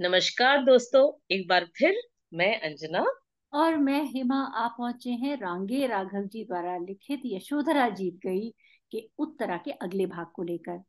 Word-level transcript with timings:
नमस्कार 0.00 0.62
दोस्तों, 0.64 1.00
एक 1.30 1.46
बार 1.48 1.64
फिर 1.76 1.94
मैं 2.34 2.60
अंजना। 2.60 3.04
और 3.52 3.76
मैं 3.76 4.02
हेमा, 4.04 4.36
आप 4.56 4.74
पहुँचे 4.78 5.10
हैं 5.12 5.36
रांगे 5.36 5.86
राघव 5.86 6.24
जी 6.24 6.44
द्वारा 6.44 6.76
लिखित 6.78 7.22
यशोधरा 7.24 7.88
जीत 7.90 8.18
गई 8.26 8.50
के 8.92 9.02
उत्तरा 9.18 9.56
के 9.56 9.70
अगले 9.72 10.06
भाग 10.06 10.26
को 10.34 10.42
लेकर। 10.42 10.80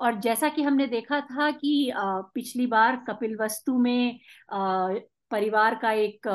और 0.00 0.18
जैसा 0.20 0.48
कि 0.48 0.62
हमने 0.62 0.86
देखा 0.86 1.20
था 1.20 1.50
कि 1.50 1.92
पिछली 1.96 2.66
बार 2.66 2.96
कपिल 3.08 3.36
वस्तु 3.40 3.78
में 3.78 4.18
परिवार 4.52 5.78
का 5.82 5.92
एक 5.92 6.28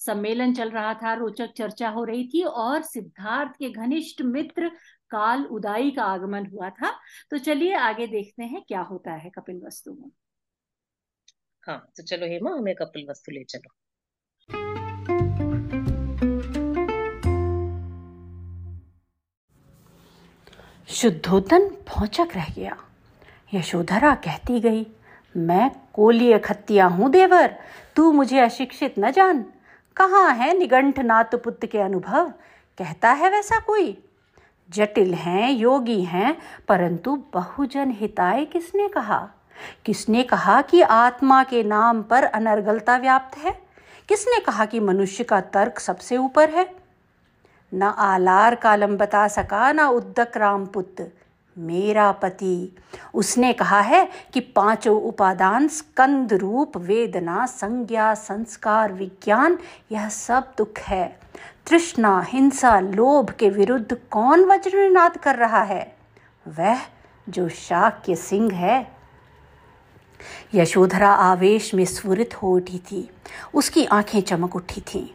सम्मेलन 0.00 0.54
चल 0.54 0.70
रहा 0.70 0.94
था, 0.94 1.14
रोचक 1.14 1.52
चर्चा 1.56 1.88
हो 1.88 2.04
रही 2.04 2.28
थी 2.28 2.42
और 2.42 2.82
सिद्धार्थ 2.84 3.56
के 3.58 3.70
घनिष्ठ 3.70 4.22
मित्र 4.22 4.70
काल 5.10 5.44
उदाई 5.44 5.90
का 5.90 6.04
आगमन 6.04 6.46
हुआ 6.46 6.70
था। 6.72 6.98
तो 7.30 7.38
चलिए 7.38 7.74
आगे 7.76 8.06
देखते 8.08 8.44
हैं 8.44 8.64
क्या 8.68 8.80
होता 8.82 9.14
है 9.14 9.30
कपिल 9.30 9.62
वस्तु 9.66 9.92
में। 9.92 10.10
हाँ 11.68 11.88
तो 11.96 12.02
चलो 12.02 12.26
हेमा, 12.26 12.50
हमें 12.50 12.74
कपिल 12.74 13.06
वस्तु 13.10 13.32
ले 13.32 13.44
चलो। 13.44 13.70
शुद्धोदन 20.88 21.68
भौचक 21.68 22.28
रह 22.34 22.54
गया। 22.54 22.76
यशोधरा 23.54 24.14
कहती 24.14 24.60
गई, 24.60 24.86
मैं 25.36 25.70
कोलिय 25.92 26.38
खत्तिया 26.38 26.86
हूँ 26.86 27.10
देवर, 27.10 27.56
तू 27.96 28.12
मुझे 28.12 28.38
अशिक्षित 28.38 28.94
न 28.98 29.10
जान। 29.10 29.44
कहाँ 29.96 30.34
है 30.34 30.58
निगंठ 30.58 30.98
नात 30.98 31.34
पुत्र 31.34 31.66
के 31.66 31.78
अनुभव? 31.78 32.30
कहता 32.78 33.12
है 33.12 33.30
वैसा 33.30 33.60
कोई। 33.60 34.04
जटिल 34.70 35.14
हैं, 35.14 35.50
योगी 35.50 36.04
हैं, 36.04 36.38
परंतु 36.68 37.24
बहुजन 37.34 37.90
हिताय 37.90 38.44
किसने 38.44 38.88
कहा? 38.88 39.33
किसने 39.84 40.22
कहा 40.22 40.62
कि 40.62 40.82
आत्मा 40.82 41.44
के 41.44 41.62
नाम 41.62 42.02
पर 42.02 42.24
अनर्गलता 42.24 42.96
व्याप्त 42.96 43.38
है? 43.38 43.58
किसने 44.08 44.40
कहा 44.40 44.64
कि 44.64 44.80
मनुष्य 44.80 45.24
का 45.24 45.40
तर्क 45.40 45.78
सबसे 45.78 46.16
ऊपर 46.16 46.50
है? 46.50 46.74
न 47.74 47.82
आलार 47.82 48.54
कालम 48.54 48.96
बता 48.96 49.28
सका, 49.28 49.72
न 49.72 49.80
उद्दक 49.80 50.36
रामपुत्र 50.36 51.06
मेरा 51.58 52.12
पति। 52.12 52.76
उसने 53.14 53.52
कहा 53.52 53.80
है 53.80 54.08
कि 54.32 54.40
पाँचों 54.40 55.02
उपादान, 55.02 55.68
स्कंद 55.68 56.32
रूप, 56.32 56.76
वेदना, 56.76 57.46
संज्ञा, 57.46 58.14
संस्कार, 58.14 58.92
विज्ञान, 58.92 59.58
यह 59.92 60.08
सब 60.08 60.52
दुख 60.58 60.78
है। 60.78 61.20
तृष्णा, 61.66 62.20
हिंसा, 62.20 62.80
लोभ 62.80 63.30
के 63.30 63.50
विरुद्ध 63.50 63.98
कौन 64.10 64.44
वज्रनाद 64.44 65.16
कर 65.16 65.36
रहा 65.36 65.62
है? 65.62 65.96
वह 66.48 66.78
जो 67.28 67.48
शाक्य 67.48 68.16
सिंह 68.16 68.54
है 68.54 68.92
यशोधरा 70.54 71.10
आवेश 71.10 71.74
में 71.74 71.84
स्वरित 71.84 72.42
हो 72.42 72.52
उठी 72.52 72.78
थी। 72.78 73.10
उसकी 73.54 73.84
आँखें 73.84 74.20
चमक 74.20 74.56
उठी 74.56 74.80
थीं। 74.80 75.06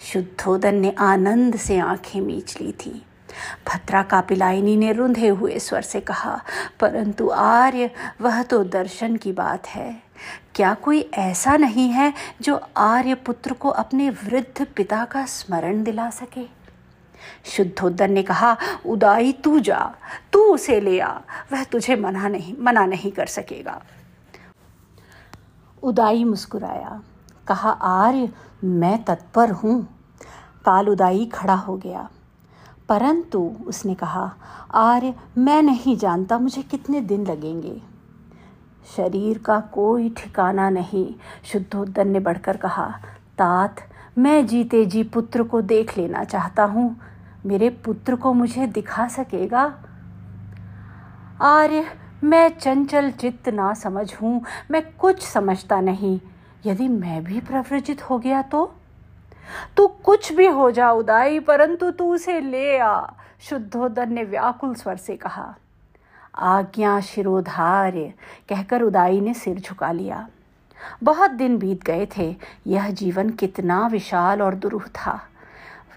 शुद्धोदन 0.00 0.74
ने 0.74 0.94
आनंद 0.98 1.56
से 1.56 1.78
आँखें 1.78 2.20
मीच 2.20 2.60
ली 2.60 2.72
थी। 2.72 3.06
भद्रा 3.68 4.02
का 4.02 4.20
पिलाइनी 4.20 4.76
ने 4.76 4.92
रुंधे 4.92 5.28
हुए 5.28 5.58
स्वर 5.58 5.82
से 5.82 6.00
कहा, 6.00 6.42
परंतु 6.80 7.28
आर्य, 7.28 7.90
वह 8.20 8.42
तो 8.42 8.64
दर्शन 8.64 9.16
की 9.16 9.32
बात 9.32 9.66
है। 9.66 10.02
क्या 10.54 10.74
कोई 10.74 11.10
ऐसा 11.14 11.56
नहीं 11.56 11.88
है 11.88 12.14
जो 12.40 12.60
आर्य 12.76 13.14
पुत्र 13.14 13.52
को 13.52 13.68
अपने 13.68 14.10
वृद्ध 14.10 14.66
पिता 14.76 15.04
का 15.04 15.26
स्मरण 15.26 15.82
दिला 15.82 16.10
सके? 16.10 16.64
शुद्धोदन 17.44 18.12
ने 18.12 18.22
कहा, 18.22 18.56
उदाई 18.86 19.32
तू 19.32 19.60
जा, 19.60 19.94
तू 20.32 20.40
उसे 20.40 20.80
ले 20.80 21.00
आ, 21.00 21.18
वह 21.52 21.64
तुझे 21.64 21.96
मना 21.96 22.28
नहीं 22.28 22.54
मना 22.60 22.86
नहीं 22.86 23.12
कर 23.12 23.26
सकेगा। 23.26 23.82
उदाई 25.84 26.24
मुस्कुराया। 26.24 27.02
कहा, 27.46 27.70
आर्य, 27.70 28.32
मैं 28.64 29.04
तत्पर 29.04 29.50
हूँ। 29.50 29.82
काल 30.64 30.88
उदाई 30.88 31.26
खड़ा 31.26 31.54
हो 31.54 31.76
गया। 31.76 32.08
परंतु 32.88 33.52
उसने 33.66 33.94
कहा, 33.94 34.34
आर्य, 34.74 35.14
मैं 35.38 35.62
नहीं 35.62 35.96
जानता 35.96 36.38
मुझे 36.38 36.62
कितने 36.62 37.00
दिन 37.00 37.26
लगेंगे। 37.26 37.82
शरीर 38.96 39.38
का 39.38 39.60
कोई 39.60 40.08
ठिकाना 40.08 40.70
नहीं 40.70 41.14
शुद्धोदन 41.44 42.08
ने 42.08 42.20
बढ़कर 42.20 42.56
कहा। 42.56 42.98
तात, 43.38 43.76
मैं 44.18 44.46
जीते 44.46 44.86
जी 44.86 45.02
पुत्र 45.02 45.42
को 45.42 45.62
देख 45.62 45.98
लेना 45.98 46.24
चाहता 46.24 46.64
हूँ। 46.64 46.96
मेरे 47.46 47.70
पुत्र 47.70 48.16
को 48.16 48.32
मुझे 48.32 48.66
दिखा 48.66 49.08
सकेगा? 49.08 49.74
आर्य 51.42 52.03
मैं 52.24 52.48
चंचल 52.48 53.10
चित्त 53.10 53.48
ना 53.48 53.74
समझ 53.74 54.14
हूँ, 54.14 54.44
मैं 54.70 54.96
कुछ 54.96 55.22
समझता 55.22 55.80
नहीं। 55.80 56.20
यदि 56.66 56.88
मैं 56.88 57.24
भी 57.24 57.40
प्रव्रजित 57.40 58.10
हो 58.10 58.18
गया 58.18 58.42
तो? 58.42 58.74
तू 59.76 59.86
कुछ 59.86 60.32
भी 60.32 60.46
हो 60.46 60.70
जा 60.70 60.90
उदाई, 60.90 61.40
परंतु 61.40 61.90
तू 61.90 62.14
उसे 62.14 62.40
ले 62.40 62.78
आ 62.78 63.06
शुद्धोदर 63.40 64.06
ने 64.06 64.24
व्याकुल 64.24 64.74
स्वर 64.74 64.96
से 64.96 65.16
कहा। 65.16 65.54
आज्ञा 66.34 67.00
शिरोधार्य, 67.00 68.14
कहकर 68.48 68.82
उदाई 68.82 69.20
ने 69.20 69.34
सिर 69.34 69.60
झुका 69.60 69.92
लिया। 69.92 70.28
बहुत 71.02 71.30
दिन 71.30 71.58
बीत 71.58 71.82
गए 71.82 72.08
थे, 72.16 72.36
यह 72.66 72.90
जीवन 72.90 73.30
कितना 73.30 73.86
विशाल 73.86 74.42
और 74.42 74.54
दुरूह 74.54 74.86
था। 74.86 75.20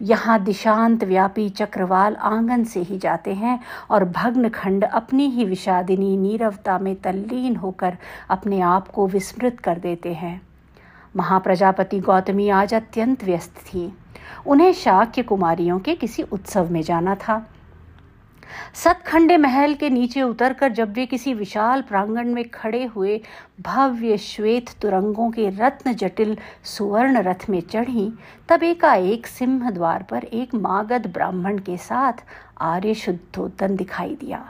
यहाँ 0.01 0.43
दिशांत 0.43 1.03
व्यापी 1.03 1.49
चक्रवाल 1.49 2.15
आँगन 2.15 2.63
से 2.63 2.79
ही 2.79 2.97
जाते 2.97 3.33
हैं 3.33 3.59
और 3.89 4.05
भग्न 4.05 4.49
खंड 4.49 4.83
अपनी 4.83 5.29
ही 5.29 5.45
विषादिनी 5.45 6.17
नीरवता 6.17 6.79
में 6.79 6.95
तल्लीन 6.95 7.55
होकर 7.55 7.97
अपने 8.29 8.61
आप 8.61 8.87
को 8.87 9.07
विस्मृत 9.07 9.59
कर 9.59 9.79
देते 9.79 10.13
हैं। 10.13 10.41
महाप्रजापति 11.15 11.99
गौतमी 11.99 12.49
आज 12.49 12.73
अत्यंत 12.73 13.23
व्यस्त 13.23 13.57
थी। 13.57 13.93
उन्हें 14.47 14.73
शाक्य 14.73 15.23
कुमारियों 15.23 15.79
के 15.79 15.95
किसी 15.95 16.23
उत्सव 16.23 16.71
में 16.71 16.81
जाना 16.81 17.15
था। 17.15 17.45
सतखंडे 18.73 19.37
महल 19.37 19.73
के 19.73 19.89
नीचे 19.89 20.21
उतरकर 20.21 20.71
जब 20.71 20.93
वे 20.93 21.05
किसी 21.05 21.33
विशाल 21.33 21.81
प्रांगण 21.81 22.33
में 22.33 22.43
खड़े 22.49 22.83
हुए 22.85 23.21
भव्य 23.61 24.17
श्वेत 24.17 24.69
तुरंगों 24.81 25.29
के 25.31 25.49
रत्न 25.49 25.93
जटिल 25.93 26.37
सुवर्ण 26.63 27.21
रथ 27.21 27.49
में 27.49 27.59
चढ़ी, 27.61 28.11
तब 28.49 28.63
एकाएक 28.63 29.27
सिंह 29.27 29.69
द्वार 29.69 30.03
पर 30.03 30.23
एक 30.23 30.55
मागध 30.55 31.07
ब्राह्मण 31.13 31.57
के 31.57 31.77
साथ 31.77 32.23
आर्य 32.61 32.93
शुद्धोदन 32.93 33.75
दिखाई 33.75 34.15
दिया। 34.15 34.43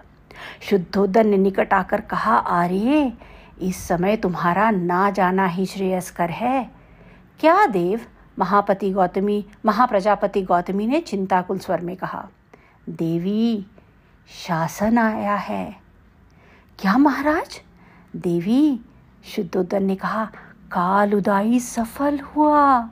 शुद्धोदन 0.62 1.28
ने 1.28 1.38
निकट 1.38 1.74
आकर 1.74 2.02
कहा, 2.02 2.36
आर्य, 2.38 3.14
इस 3.62 3.88
समय 3.88 4.18
तुम्हारा 4.18 4.70
ना 4.72 5.10
जाना 5.12 5.46
ही 5.46 5.66
श्रेयस्कर 5.66 6.30
है। 6.30 6.70
क्या 7.40 7.66
देव, 7.66 8.02
महापति 8.40 8.92
गौतमी, 8.92 9.46
महाप्रजापति 9.66 10.42
गौतमी 10.42 10.88
ने 10.88 11.00
चिंताकुल 11.00 11.60
स्वर 11.60 11.82
में 11.82 11.96
कहा, 11.96 12.28
देवी 12.90 13.66
शासन 14.30 14.98
आया 14.98 15.36
है। 15.36 15.76
क्या 16.80 16.98
महाराज? 16.98 17.62
देवी 18.16 18.80
शुद्धोदन 19.26 19.84
ने 19.84 19.96
कहा, 19.96 20.26
काल 20.72 21.14
उदाई 21.14 21.60
सफल 21.60 22.20
हुआ। 22.20 22.90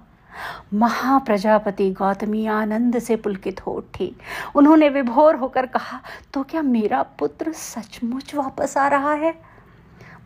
महाप्रजापति 0.74 1.90
गौतमी 1.92 2.46
आनंद 2.46 3.00
से 3.00 3.16
पुलकित 3.16 3.66
हो 3.68 3.72
उठी। 3.72 4.16
उन्होंने 4.56 4.90
विभोर 4.90 5.36
होकर 5.36 5.66
कहा 5.66 6.00
तो 6.34 6.44
क्या 6.44 6.62
मेरा 6.62 7.02
पुत्र 7.20 7.52
सचमुच 7.52 8.36
वापस 8.36 8.78
आ 8.78 8.88
रहा 8.88 9.14
है? 9.14 9.34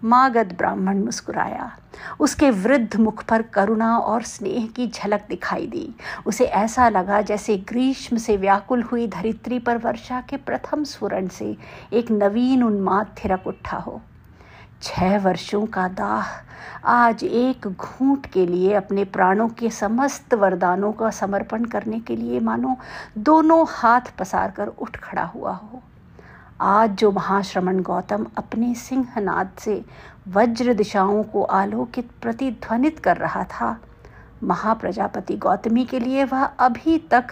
मागध 0.04 0.54
ब्राह्मण 0.58 0.98
मुस्कुराया। 0.98 1.72
उसके 2.20 2.50
वृद्ध 2.52 2.96
मुख 2.96 3.24
पर 3.24 3.42
करुणा 3.44 3.98
और 3.98 4.24
स्नेह 4.24 4.68
की 4.68 4.88
झलक 4.88 5.26
दिखाई 5.30 5.66
दी। 5.68 5.96
उसे 6.26 6.46
ऐसा 6.46 6.90
लगा 6.90 7.22
जैसे 7.22 7.58
ग्रीष्म 7.70 8.18
से 8.18 8.38
व्याकुल 8.38 8.82
हुई 8.82 9.08
धरित्री 9.08 9.60
पर 9.60 9.78
वर्षा 9.78 10.22
के 10.22 10.38
प्रथम 10.38 10.84
स्वरण 10.84 11.28
से 11.28 11.56
एक 11.94 12.12
नवीन 12.12 12.64
उन्माद 12.64 13.16
थिरक 13.18 13.48
उठा 13.48 13.78
हो। 13.78 14.02
छह 14.82 15.18
वर्षों 15.20 15.66
का 15.66 15.88
दाह, 15.88 16.28
आज 16.86 17.24
एक 17.24 17.68
घूंट 17.68 18.26
के 18.26 18.46
लिए 18.46 18.74
अपने 18.74 19.04
प्राणों 19.06 19.48
के 19.50 19.70
समस्त 19.70 20.34
वरदानों 20.34 20.92
का 20.92 21.10
समर्पण 21.10 21.66
करने 21.66 22.00
के 22.00 22.16
लिए 22.16 22.40
मानो 22.40 22.76
दोनों 23.18 23.66
हाथ 23.70 24.18
पसार 24.20 24.52
कर 24.52 24.68
उठ 24.68 24.98
खड़ा 24.98 25.24
हुआ 25.26 25.52
हो। 25.54 25.82
आज 26.62 26.96
जो 26.96 27.12
महाश्रमण 27.12 27.80
गौतम 27.80 28.26
अपने 28.38 28.74
सिंहनाद 28.76 29.52
से 29.60 29.82
वज्र 30.28 30.74
दिशाओं 30.74 31.22
को 31.24 31.44
आलोकित 31.44 32.10
प्रतिध्वनित 32.22 33.00
कर 33.00 33.18
रहा 33.18 33.44
था, 33.44 33.80
महाप्रजापति 34.44 35.36
गौतमी 35.38 35.86
के 35.86 36.00
लिए 36.00 36.24
वह 36.24 36.44
अभी 36.44 36.98
तक 37.12 37.28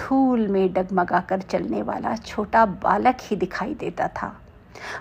धूल 0.00 0.46
में 0.48 0.72
डगमगा 0.72 1.20
कर 1.20 1.40
चलने 1.40 1.82
वाला 1.82 2.14
छोटा 2.16 2.64
बालक 2.66 3.16
ही 3.20 3.36
दिखाई 3.36 3.74
देता 3.74 4.08
था। 4.08 4.32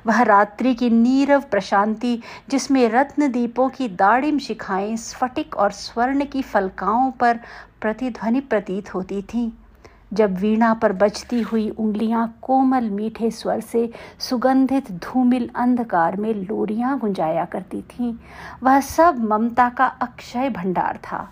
वह 0.08 0.22
रात्रि 0.22 0.74
की 0.76 0.90
नीरव 0.90 1.44
प्रशांति, 1.52 2.22
जिसमें 2.50 2.90
रत्न 2.90 3.32
दीपों 3.32 3.70
की 3.70 3.88
दाड़िम 3.90 4.40
शिखाएँ, 4.40 4.98
स्फटिक 4.98 5.56
और 5.56 5.72
स्वर्ण 5.72 6.26
की 6.26 6.42
फलकाओं 6.42 7.12
पर 7.12 7.40
प्रतिध्वनि 7.82 8.40
प्रतीत 8.42 8.94
होती 8.94 9.22
थीं 9.24 9.52
जब 10.14 10.38
वीणा 10.38 10.74
पर 10.74 10.94
बजती 10.94 11.42
हुई 11.42 11.70
उंगलियाँ 11.70 12.28
कोमल 12.42 12.90
मीठे 12.90 13.32
स्वर 13.32 13.60
से 13.62 13.90
सुगंधित 14.20 14.92
धूमिल 14.92 15.50
अंधकार 15.56 16.16
में 16.16 16.34
लोरियाँ 16.34 16.98
गुंजाया 17.00 17.46
करती 17.46 17.82
थीं, 17.82 18.14
वह 18.64 18.80
सब 18.80 19.24
ममता 19.24 19.70
का 19.70 19.86
अक्षय 19.86 20.50
भंडार 20.50 21.00
था। 21.04 21.30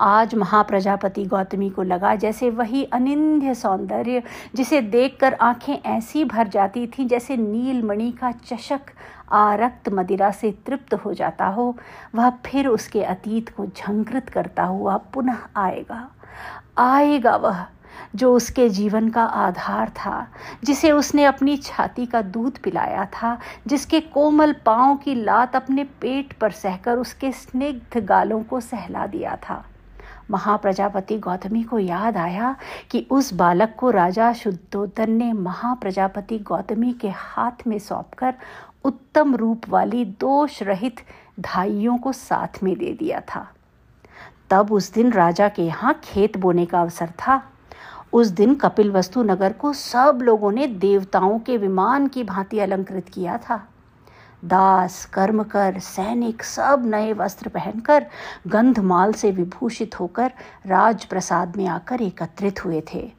आज 0.00 0.34
महाप्रजापति 0.34 1.24
गौतमी 1.24 1.68
को 1.70 1.82
लगा 1.82 2.14
जैसे 2.14 2.50
वही 2.50 2.84
अनिंद्य 2.84 3.54
सौंदर्य 3.54 4.22
जिसे 4.54 4.80
देखकर 4.80 5.34
आँखें 5.34 5.74
ऐसी 5.74 6.24
भर 6.24 6.48
जाती 6.48 6.86
थीं 6.86 7.06
जैसे 7.08 7.36
नीलमणि 7.36 8.10
का 8.12 8.30
चषक 8.32 8.90
आरक्त 9.32 9.88
मदिरा 9.88 10.30
से 10.30 10.50
तृप्त 10.66 10.94
हो 10.94 11.14
जाता 11.14 11.46
हो, 11.46 11.74
वह 12.14 12.30
फिर 12.46 12.66
उसके 12.66 13.02
अतीत 13.02 13.48
को 13.48 13.66
झंकृत 13.66 14.28
करता 14.28 14.64
हुआ 14.64 14.96
पुनः 15.14 15.46
आएगा। 15.56 16.08
आएगा 16.78 17.36
वह, 17.36 17.66
जो 18.14 18.34
उसके 18.34 18.68
जीवन 18.68 19.08
का 19.08 19.24
आधार 19.24 19.88
था, 19.88 20.28
जिसे 20.64 20.92
उसने 20.92 21.24
अपनी 21.24 21.56
छाती 21.56 22.06
का 22.06 22.22
दूध 22.22 22.58
पिलाया 22.58 23.04
था, 23.04 23.38
जिसके 23.66 24.00
कोमल 24.00 24.52
पाँव 24.52 24.96
की 24.96 25.14
लात 25.14 25.56
अपने 25.56 25.84
पेट 25.84 26.32
पर 26.32 26.50
सहकर 26.50 26.96
उसके 26.96 27.32
स्निग्ध 27.32 28.04
गालों 28.04 28.42
को 28.42 28.60
सहला 28.60 29.06
दिया 29.06 29.36
था। 29.36 29.64
महाप्रजापति 30.30 31.18
गौतमी 31.18 31.62
को 31.62 31.78
याद 31.78 32.16
आया 32.16 32.56
कि 32.90 33.06
उस 33.10 33.32
बालक 33.34 33.74
को 33.78 33.90
राजा 33.90 34.32
शुद्धोदन 34.32 35.10
ने 35.10 35.32
महाप्रजापति 35.32 36.38
गौतमी 36.38 36.92
के 36.92 37.08
हाथ 37.08 37.66
में 37.66 37.78
सौंपकर 37.78 38.34
उत्तम 38.84 39.36
रूप 39.36 39.68
वाली 39.68 40.04
दोष 40.04 40.62
रहित 40.62 41.00
धाइयों 41.40 41.98
को 41.98 42.12
साथ 42.12 42.62
में 42.62 42.78
दे 42.78 42.92
दिया 42.92 43.20
था। 43.20 43.48
तब 44.50 44.72
उस 44.72 44.92
दिन 44.92 45.12
राजा 45.12 45.48
के 45.48 45.62
यहाँ 45.62 46.00
खेत 46.04 46.36
बोने 46.36 46.66
का 46.66 46.80
अवसर 46.80 47.10
था। 47.18 47.42
उस 48.12 48.26
दिन 48.28 48.54
कपिल 48.54 48.90
वस्तु 48.90 49.22
नगर 49.22 49.52
को 49.52 49.72
सब 49.72 50.18
लोगों 50.22 50.50
ने 50.52 50.66
देवताओं 50.66 51.38
के 51.38 51.56
विमान 51.56 52.06
की 52.06 52.24
भांति 52.24 52.58
अलंकृत 52.58 53.08
किया 53.08 53.38
था। 53.38 53.56
दास, 54.44 55.04
कर्मकर, 55.04 55.78
सैनिक 55.78 56.42
सब 56.42 56.82
नए 56.86 57.12
वस्त्र 57.12 57.48
पहनकर, 57.48 58.06
गंधमाल 58.46 59.12
से 59.12 59.30
विभूषित 59.30 60.00
होकर 60.00 60.32
राजप्रसाद 60.66 61.56
में 61.56 61.66
आकर 61.66 62.02
एकत्रित 62.02 62.64
हुए 62.64 62.82
थे। 62.94 63.10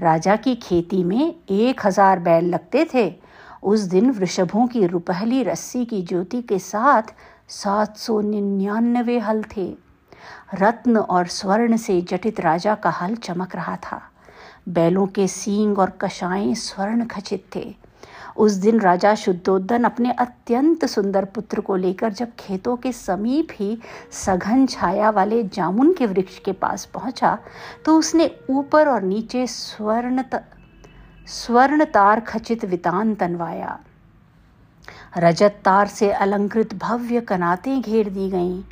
राजा 0.00 0.36
की 0.36 0.54
खेती 0.54 1.04
में 1.04 1.34
एक 1.50 1.86
हज़ार 1.86 2.18
बैल 2.18 2.44
लगते 2.44 2.88
थे। 2.94 3.14
उस 3.62 3.80
दिन 3.80 4.10
वृषभों 4.10 4.66
की 4.66 4.86
रुपहली 4.86 5.42
रस्सी 5.42 5.84
की 5.84 6.02
ज्योति 6.02 6.42
के 6.42 6.58
साथ 6.58 7.14
सात 7.48 7.96
सौ 7.96 8.20
निन्यानवे 8.20 9.18
हल 9.18 9.42
थे। 9.56 9.83
रत्न 10.54 10.96
और 10.96 11.26
स्वर्ण 11.26 11.76
से 11.76 12.00
जटित 12.00 12.40
राजा 12.40 12.74
का 12.74 12.90
हल 12.90 13.14
चमक 13.16 13.54
रहा 13.56 13.76
था। 13.82 14.00
बैलों 14.68 15.06
के 15.06 15.26
सींग 15.28 15.78
और 15.78 15.90
कशाएँ 16.00 16.54
स्वर्ण 16.54 17.06
खचित 17.06 17.44
थे। 17.56 17.74
उस 18.36 18.52
दिन 18.52 18.80
राजा 18.80 19.14
शुद्धोदन 19.14 19.84
अपने 19.84 20.10
अत्यंत 20.12 20.84
सुंदर 20.84 21.24
पुत्र 21.24 21.60
को 21.60 21.76
लेकर 21.76 22.12
जब 22.12 22.34
खेतों 22.38 22.76
के 22.76 22.92
समीप 22.92 23.48
ही 23.52 23.78
सघन 24.12 24.66
छाया 24.66 25.10
वाले 25.10 25.42
जामुन 25.44 25.92
के 25.92 26.06
वृक्ष 26.06 26.38
के 26.38 26.52
पास 26.52 26.84
पहुँचा 26.84 27.38
तो 27.84 27.98
उसने 27.98 28.30
ऊपर 28.50 28.88
और 28.88 29.02
नीचे 29.02 29.46
स्वर्ण 29.46 30.22
त, 30.22 30.42
स्वर्ण 31.26 31.84
तार 31.84 32.20
खचित 32.20 32.64
वितान 32.64 33.14
तनवाया। 33.14 33.78
रजत 35.18 35.60
तार 35.64 35.86
से 35.86 36.10
अलंकृत 36.12 36.74
भव्य 36.74 37.20
कनातें 37.20 37.80
घेर 37.80 38.08
दी 38.08 38.28
गईं। 38.30 38.62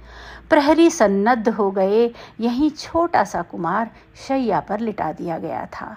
प्रहरी 0.52 0.90
सन्नद्ध 0.90 1.48
हो 1.48 1.70
गए। 1.70 2.14
यहीं 2.40 2.70
छोटा 2.70 3.24
सा 3.24 3.42
कुमार 3.42 3.90
शैया 4.28 4.60
पर 4.60 4.80
लिटा 4.80 5.12
दिया 5.12 5.38
गया 5.38 5.66
था। 5.66 5.96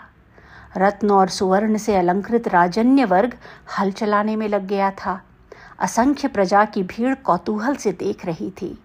रत्न 0.78 1.12
और 1.12 1.30
सुवर्ण 1.30 1.78
से 1.78 1.96
अलंकृत 1.96 2.48
राजन्य 2.48 3.06
वर्ग 3.06 3.38
हल 3.80 3.92
चलाने 3.92 4.36
में 4.36 4.48
लग 4.48 4.68
गया 4.68 4.92
था। 4.92 5.22
असंख्य 5.80 6.28
प्रजा 6.28 6.66
की 6.66 6.84
भीड़ 6.84 7.16
कौतूहल 7.16 7.76
से 7.76 7.92
देख 7.92 8.26
रही 8.26 8.50
थी। 8.50 8.84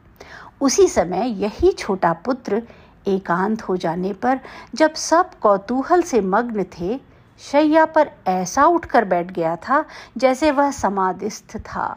उसी 0.60 0.88
समय 0.88 1.26
यही 1.26 1.72
छोटा 1.72 2.12
पुत्र 2.12 2.62
एकांत 3.06 3.62
हो 3.62 3.76
जाने 3.76 4.12
पर 4.12 4.40
जब 4.74 4.94
सब 4.94 5.38
कौतूहल 5.38 6.02
से 6.02 6.20
मग्न 6.20 6.64
थे, 6.80 7.00
शैया 7.38 7.84
पर 7.84 8.10
ऐसा 8.26 8.64
उठकर 8.64 9.04
बैठ 9.04 9.32
गया 9.32 9.56
था 9.56 9.84
जैसे 10.16 10.50
वह 10.50 10.70
समाधिस्थ 10.70 11.56
था। 11.56 11.96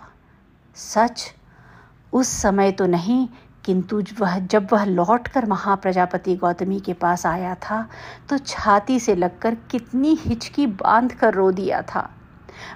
सच? 0.75 1.33
उस 2.13 2.27
समय 2.27 2.71
तो 2.71 2.85
नहीं 2.85 3.27
किंतु 3.65 4.01
वह 4.19 4.38
जब 4.39 4.68
वह 4.71 4.83
लौटकर 4.86 5.45
महाप्रजापति 5.45 6.36
गौतमी 6.36 6.80
के 6.80 6.94
पास 6.94 7.25
आया 7.25 7.56
था 7.56 7.88
तो 8.30 8.38
छाती 8.38 9.00
से 9.00 9.15
लगकर 9.15 9.56
कितनी 9.71 10.18
हिचकी 10.21 10.68
बाँध 10.68 11.13
कर 11.13 11.33
रो 11.33 11.51
दिया 11.51 11.81
था। 11.81 12.10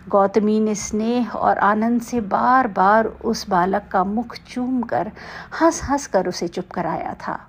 गौतमी 0.09 0.59
ने 0.59 0.75
स्नेह 0.75 1.31
और 1.31 1.57
आनंद 1.57 2.01
से 2.01 2.21
बार 2.21 2.67
बार 2.67 3.05
उस 3.05 3.47
बालक 3.49 3.87
का 3.91 4.03
मुख 4.03 4.35
चूम 4.49 4.81
कर 4.81 5.11
हंस 5.61 5.81
हंस 5.83 6.07
कर 6.07 6.27
उसे 6.27 6.47
चुप 6.47 6.71
कराया 6.71 7.13
था। 7.27 7.39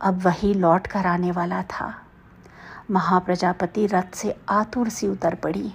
अब 0.00 0.22
वही 0.22 0.54
लौट 0.54 0.86
कर 0.86 1.06
आने 1.06 1.30
वाला 1.30 1.62
था। 1.62 1.94
महाप्रजापति 2.90 3.86
रथ 3.86 4.14
से 4.14 4.36
आतुर 4.48 4.88
सी 4.88 5.08
उतर 5.08 5.34
पड़ी 5.34 5.72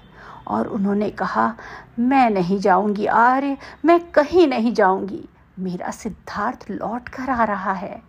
और 0.48 0.68
उन्होंने 0.68 1.10
कहा, 1.10 1.54
मैं 2.00 2.30
नहीं 2.30 2.60
जाऊँगी, 2.60 3.06
आर्य, 3.06 3.58
मैं 3.86 4.00
कहीं 4.12 4.48
नहीं 4.48 4.74
जाऊँगी। 4.74 5.28
मेरा 5.59 5.92
सिद्धार्थ 5.92 6.65
लौट 6.71 7.09
कर 7.09 7.30
आ 7.30 7.44
रहा 7.44 7.74
है। 7.74 8.01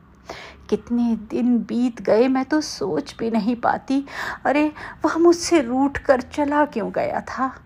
कितने 0.70 1.16
दिन 1.16 1.58
बीत 1.58 2.02
गए, 2.02 2.28
मैं 2.28 2.44
तो 2.44 2.60
सोच 2.60 3.16
भी 3.18 3.30
नहीं 3.30 3.56
पाती। 3.56 4.06
अरे, 4.44 4.72
वह 5.04 5.18
मुझसे 5.18 5.62
रूठ 5.62 5.98
कर 5.98 6.20
चला 6.20 6.64
क्यों 6.64 6.92
गया 6.92 7.20
था? 7.20 7.60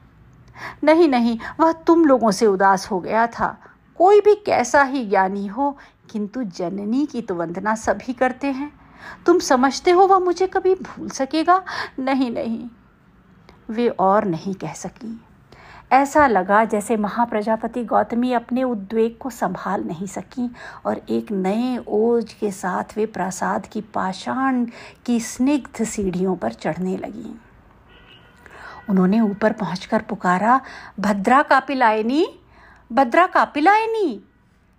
नहीं 0.84 1.08
नहीं, 1.08 1.38
वह 1.60 1.72
तुम 1.72 2.04
लोगों 2.04 2.30
से 2.30 2.46
उदास 2.46 2.90
हो 2.90 3.00
गया 3.00 3.26
था। 3.26 3.58
कोई 3.98 4.20
भी 4.20 4.34
कैसा 4.34 4.82
ही 4.82 5.06
ज्ञानी 5.06 5.46
हो, 5.46 5.78
किंतु 6.10 6.42
जननी 6.42 7.06
की 7.06 7.22
तो 7.22 7.34
वंदना 7.34 7.74
सभी 7.74 8.12
करते 8.12 8.46
हैं। 8.46 8.72
तुम 9.26 9.38
समझते 9.38 9.90
हो 9.90 10.06
वह 10.06 10.18
मुझे 10.18 10.46
कभी 10.46 10.74
भूल 10.74 11.08
सकेगा? 11.08 11.64
नहीं 11.98 12.30
नहीं, 12.30 12.68
वे 13.70 13.88
और 13.88 14.24
नहीं 14.24 14.54
कह 14.54 14.72
सकी। 14.72 15.20
ऐसा 15.92 16.26
लगा 16.26 16.64
जैसे 16.64 16.96
महाप्रजापति 16.96 17.84
गौतमी 17.84 18.32
अपने 18.32 18.62
उद्वेग 18.62 19.16
को 19.18 19.30
संभाल 19.30 19.84
नहीं 19.84 20.06
सकी 20.06 20.50
और 20.86 21.00
एक 21.08 21.32
नए 21.32 21.78
ओज 21.88 22.32
के 22.32 22.50
साथ 22.50 22.96
वे 22.96 23.06
प्रासाद 23.06 23.66
की 23.66 23.80
पाषाण 23.80 24.66
की 25.06 25.20
स्निग्ध 25.20 25.84
सीढ़ियों 25.84 26.36
पर 26.36 26.52
चढ़ने 26.52 26.96
लगी। 26.96 27.40
उन्होंने 28.90 29.20
ऊपर 29.20 29.52
पहुंचकर 29.52 30.02
पुकारा, 30.02 30.60
भद्रा 31.00 31.42
कापिलायनी 31.42 32.26
भद्रा 32.92 33.26
कापिलायनी! 33.26 34.22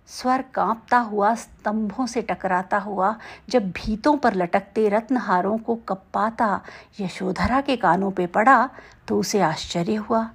स्वर 0.06 0.44
कांपता 0.54 0.98
हुआ, 0.98 1.34
स्तंभों 1.34 2.06
से 2.06 2.22
टकराता 2.22 2.78
हुआ, 2.78 3.16
जब 3.48 3.70
भीतों 3.70 4.16
पर 4.16 4.34
लटकते 4.34 4.88
रत्नहारों 4.88 5.58
को 5.58 5.74
कप्पाता 5.74 6.60
यशोधरा 7.00 7.60
के 7.60 7.76
कानों 7.76 8.10
पे 8.10 8.26
पड़ा 8.26 8.70
तो 9.08 9.18
उसे 9.18 9.40
आश्चर्य 9.40 9.94
हुआ। 9.94 10.30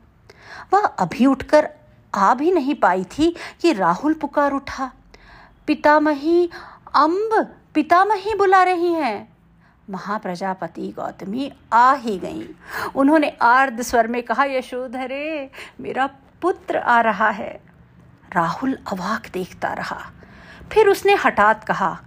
वह 0.74 0.86
अभी 0.86 1.26
उठकर 1.26 1.70
आ 2.16 2.34
भी 2.34 2.52
नहीं 2.52 2.76
पाई 2.76 3.04
थी 3.04 3.36
कि 3.62 3.74
राहुल 3.74 4.14
पुकार 4.14 4.52
उठा। 4.52 4.92
पितामही 5.68 6.50
अम्ब 6.96 7.56
पितामही 7.74 8.36
बुला 8.36 8.64
रही 8.64 8.94
हैं। 8.94 9.38
महाप्रजापति 9.90 10.92
गौतमी 10.92 11.54
आ 11.74 11.94
ही 11.94 12.20
गई। 12.20 12.56
उन्होंने 12.96 13.38
आर्द 13.42 13.82
स्वर 13.82 14.08
में 14.08 14.24
कहा, 14.24 14.44
यशोधरे, 14.44 15.52
मेरा 15.82 16.10
पुत्र 16.42 16.78
आ 16.78 17.02
रहा 17.02 17.30
है। 17.30 17.62
राहुल 18.34 18.80
अवाक 18.92 19.28
देखता 19.34 19.74
रहा। 19.74 20.00
फिर 20.72 20.88
उसने 20.88 21.16
हठात 21.16 21.64
कहा, 21.64 22.00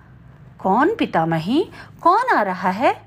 कौन 0.58 0.96
पितामही? 0.96 1.70
कौन 2.02 2.36
आ 2.36 2.42
रहा 2.42 2.70
है? 2.70 3.02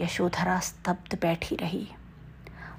यशोधरा 0.00 0.60
स्तब्ध 0.60 1.18
बैठी 1.22 1.56
रही। 1.56 1.88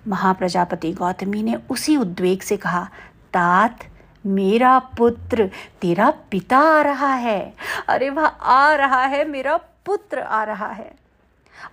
महाप्रजापति 0.07 0.91
गौतमी 0.91 1.43
ने 1.43 1.55
उसी 1.69 1.97
उद्वेग 1.97 2.41
से 2.41 2.57
कहा, 2.57 2.89
तात, 3.33 3.83
मेरा 4.25 4.79
पुत्र 4.79 5.51
तेरा 5.81 6.13
पिता 6.31 6.57
आ 6.57 6.81
रहा 6.81 7.13
है। 7.13 7.53
अरे, 7.87 8.09
वह 8.09 8.25
आ 8.25 8.75
रहा 8.75 9.05
है, 9.05 9.27
मेरा 9.27 9.57
पुत्र 9.57 10.19
आ 10.19 10.43
रहा 10.43 10.67
है। 10.67 10.95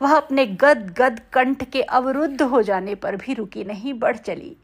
वह 0.02 0.16
अपने 0.16 0.46
गद 0.46 0.94
गद 0.98 1.20
कंठ 1.32 1.64
के 1.64 1.82
अवरुद्ध 1.82 2.42
हो 2.42 2.62
जाने 2.62 2.94
पर 2.94 3.16
भी 3.16 3.34
रुकी 3.34 3.64
नहीं, 3.64 3.94
बढ़ 3.94 4.16
चली। 4.16 4.56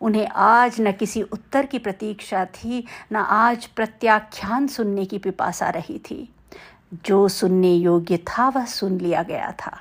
उन्हें 0.00 0.28
आज 0.28 0.76
न 0.80 0.92
किसी 0.92 1.22
उत्तर 1.22 1.66
की 1.66 1.78
प्रतीक्षा 1.78 2.44
थी, 2.44 2.86
न 3.12 3.16
आज 3.16 3.66
प्रत्याख्यान 3.66 4.66
सुनने 4.66 5.04
की 5.04 5.18
पिपासा 5.18 5.70
रही 5.70 5.98
थी। 5.98 6.34
जो 7.04 7.28
सुनने 7.28 7.74
योग्य 7.74 8.16
था, 8.16 8.48
वह 8.48 8.64
सुन 8.64 8.98
लिया 8.98 9.22
गया 9.22 9.54
था। 9.66 9.80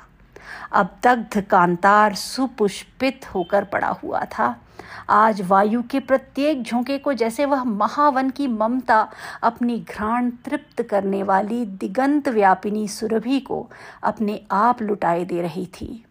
अब 0.71 0.97
दग्ध 1.03 1.41
कांतार 1.41 2.13
सुपुष्पित 2.13 3.25
होकर 3.35 3.63
पड़ा 3.63 3.87
हुआ 3.87 4.21
था। 4.21 4.61
आज 5.09 5.41
वायु 5.41 5.83
के 5.83 5.99
प्रत्येक 5.99 6.63
झोंके 6.63 6.97
को 6.97 7.13
जैसे 7.13 7.45
वह 7.45 7.63
महावन 7.63 8.29
की 8.29 8.47
ममता 8.47 9.11
अपनी 9.43 9.79
घ्राण 9.79 10.29
तृप्त 10.29 10.81
करने 10.81 11.23
वाली 11.23 11.65
दिगंत 11.65 12.27
व्यापिनी 12.27 12.87
सुरभि 12.87 13.39
को 13.39 13.69
अपने 14.03 14.45
आप 14.51 14.81
लुटाए 14.81 15.25
दे 15.25 15.41
रही 15.41 15.65
थी। 15.65 16.04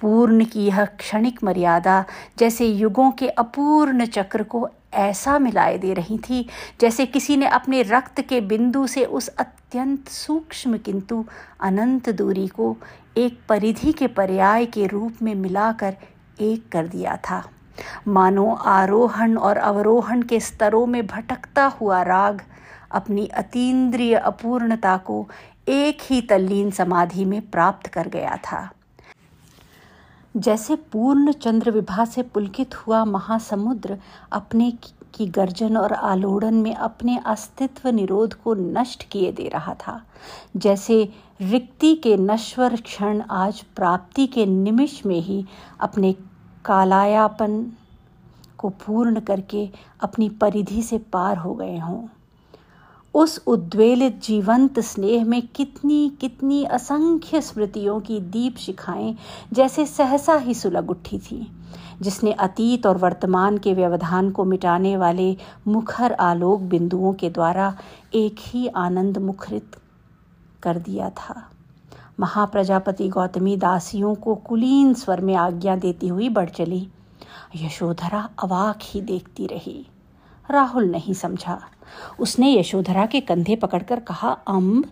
पूर्ण 0.00 0.44
की 0.44 0.66
यह 0.66 0.84
क्षणिक 0.84 1.42
मर्यादा 1.44 2.04
जैसे 2.38 2.66
युगों 2.66 3.10
के 3.10 3.28
अपूर्ण 3.28 4.06
चक्र 4.06 4.42
को 4.42 4.68
ऐसा 4.94 5.38
मिलाए 5.38 5.78
दे 5.78 5.94
रही 5.94 6.18
थी, 6.18 6.46
जैसे 6.80 7.06
किसी 7.06 7.36
ने 7.36 7.46
अपने 7.46 7.82
रक्त 7.82 8.20
के 8.20 8.40
बिंदु 8.40 8.86
से 8.86 9.04
उस 9.04 9.28
अत्यंत 9.28 10.08
सूक्ष्म 10.08 10.78
किंतु 10.78 11.24
अनंत 11.60 12.08
दूरी 12.10 12.46
को 12.46 12.76
एक 13.16 13.38
परिधि 13.48 13.92
के 13.92 14.06
पर्याय 14.06 14.66
के 14.66 14.86
रूप 14.86 15.22
में 15.22 15.34
मिलाकर 15.34 15.96
एक 16.40 16.68
कर 16.72 16.86
दिया 16.86 17.16
था। 17.16 17.42
मानो 18.08 18.52
आरोहण 18.52 19.36
और 19.36 19.56
अवरोहण 19.56 20.22
के 20.22 20.40
स्तरों 20.40 20.86
में 20.86 21.06
भटकता 21.06 21.64
हुआ 21.66 22.02
राग 22.02 22.42
अपनी 22.92 23.26
अतीन्द्रिय 23.26 24.14
अपूर्णता 24.14 24.96
को 24.96 25.28
एक 25.68 25.98
ही 26.02 26.20
तल्लीन 26.22 26.70
समाधि 26.70 27.24
में 27.24 27.40
प्राप्त 27.42 27.86
कर 27.86 28.08
गया 28.08 28.36
था। 28.36 28.70
जैसे 30.36 30.74
पूर्ण 30.92 31.32
चंद्र 31.32 31.70
विभा 31.70 32.04
से 32.04 32.22
पुलकित 32.22 32.74
हुआ 32.74 33.04
महासमुद्र 33.04 33.98
अपने 34.32 34.70
की 35.14 35.26
गर्जन 35.26 35.76
और 35.76 35.92
आलोड़न 35.92 36.54
में 36.54 36.74
अपने 36.74 37.18
अस्तित्व 37.26 37.88
निरोध 37.88 38.34
को 38.34 38.54
नष्ट 38.54 39.02
किए 39.02 39.32
दे 39.32 39.48
रहा 39.48 39.74
था। 39.74 40.00
जैसे 40.56 41.02
रिक्ति 41.40 41.94
के 41.94 42.16
नश्वर 42.16 42.76
क्षण 42.76 43.22
आज 43.30 43.62
प्राप्ति 43.76 44.26
के 44.26 44.46
निमिष 44.46 45.06
में 45.06 45.20
ही 45.20 45.44
अपने 45.80 46.12
कालायापन 46.64 47.72
को 48.58 48.68
पूर्ण 48.68 49.20
करके 49.20 49.68
अपनी 50.00 50.28
परिधि 50.28 50.82
से 50.82 50.98
पार 50.98 51.36
हो 51.36 51.54
गए 51.54 51.78
हों। 51.78 52.06
उस 53.14 53.42
उद्वेलित 53.46 54.22
जीवंत 54.22 54.80
स्नेह 54.80 55.24
में 55.24 55.42
कितनी 55.46 56.12
कितनी 56.20 56.64
असंख्य 56.64 57.40
स्मृतियों 57.40 58.00
की 58.00 58.20
दीप 58.20 58.56
शिखाएँ, 58.56 59.16
जैसे 59.52 59.86
सहसा 59.86 60.34
ही 60.34 60.54
सुलग 60.54 60.90
उठी 60.90 61.18
थी, 61.18 61.52
जिसने 62.02 62.32
अतीत 62.32 62.86
और 62.86 62.96
वर्तमान 62.96 63.58
के 63.58 63.74
व्यवधान 63.74 64.30
को 64.30 64.44
मिटाने 64.44 64.96
वाले 64.96 65.36
मुखर 65.68 66.12
आलोक 66.12 66.60
बिंदुओं 66.60 67.12
के 67.12 67.30
द्वारा 67.30 67.76
एक 68.14 68.36
ही 68.40 68.66
आनंद 68.66 69.18
मुखरित 69.18 69.76
कर 70.62 70.78
दिया 70.78 71.10
था। 71.10 71.50
महाप्रजापति 72.20 73.08
गौतमी 73.08 73.56
दासियों 73.56 74.14
को 74.14 74.34
कुलीन 74.34 74.94
स्वर 74.94 75.20
में 75.20 75.34
आज्ञा 75.34 75.76
देती 75.76 76.08
हुई 76.08 76.28
बढ़ 76.28 76.48
चली। 76.48 76.88
यशोधरा 77.56 78.28
अवाक 78.42 78.78
ही 78.82 79.00
देखती 79.00 79.46
रही। 79.46 79.86
राहुल 80.50 80.84
नहीं 80.84 81.14
समझा। 81.14 81.60
उसने 82.20 82.58
यशोधरा 82.58 83.06
के 83.06 83.20
कंधे 83.20 83.56
पकड़कर 83.56 84.00
कहा, 84.00 84.30
अम्ब, 84.30 84.84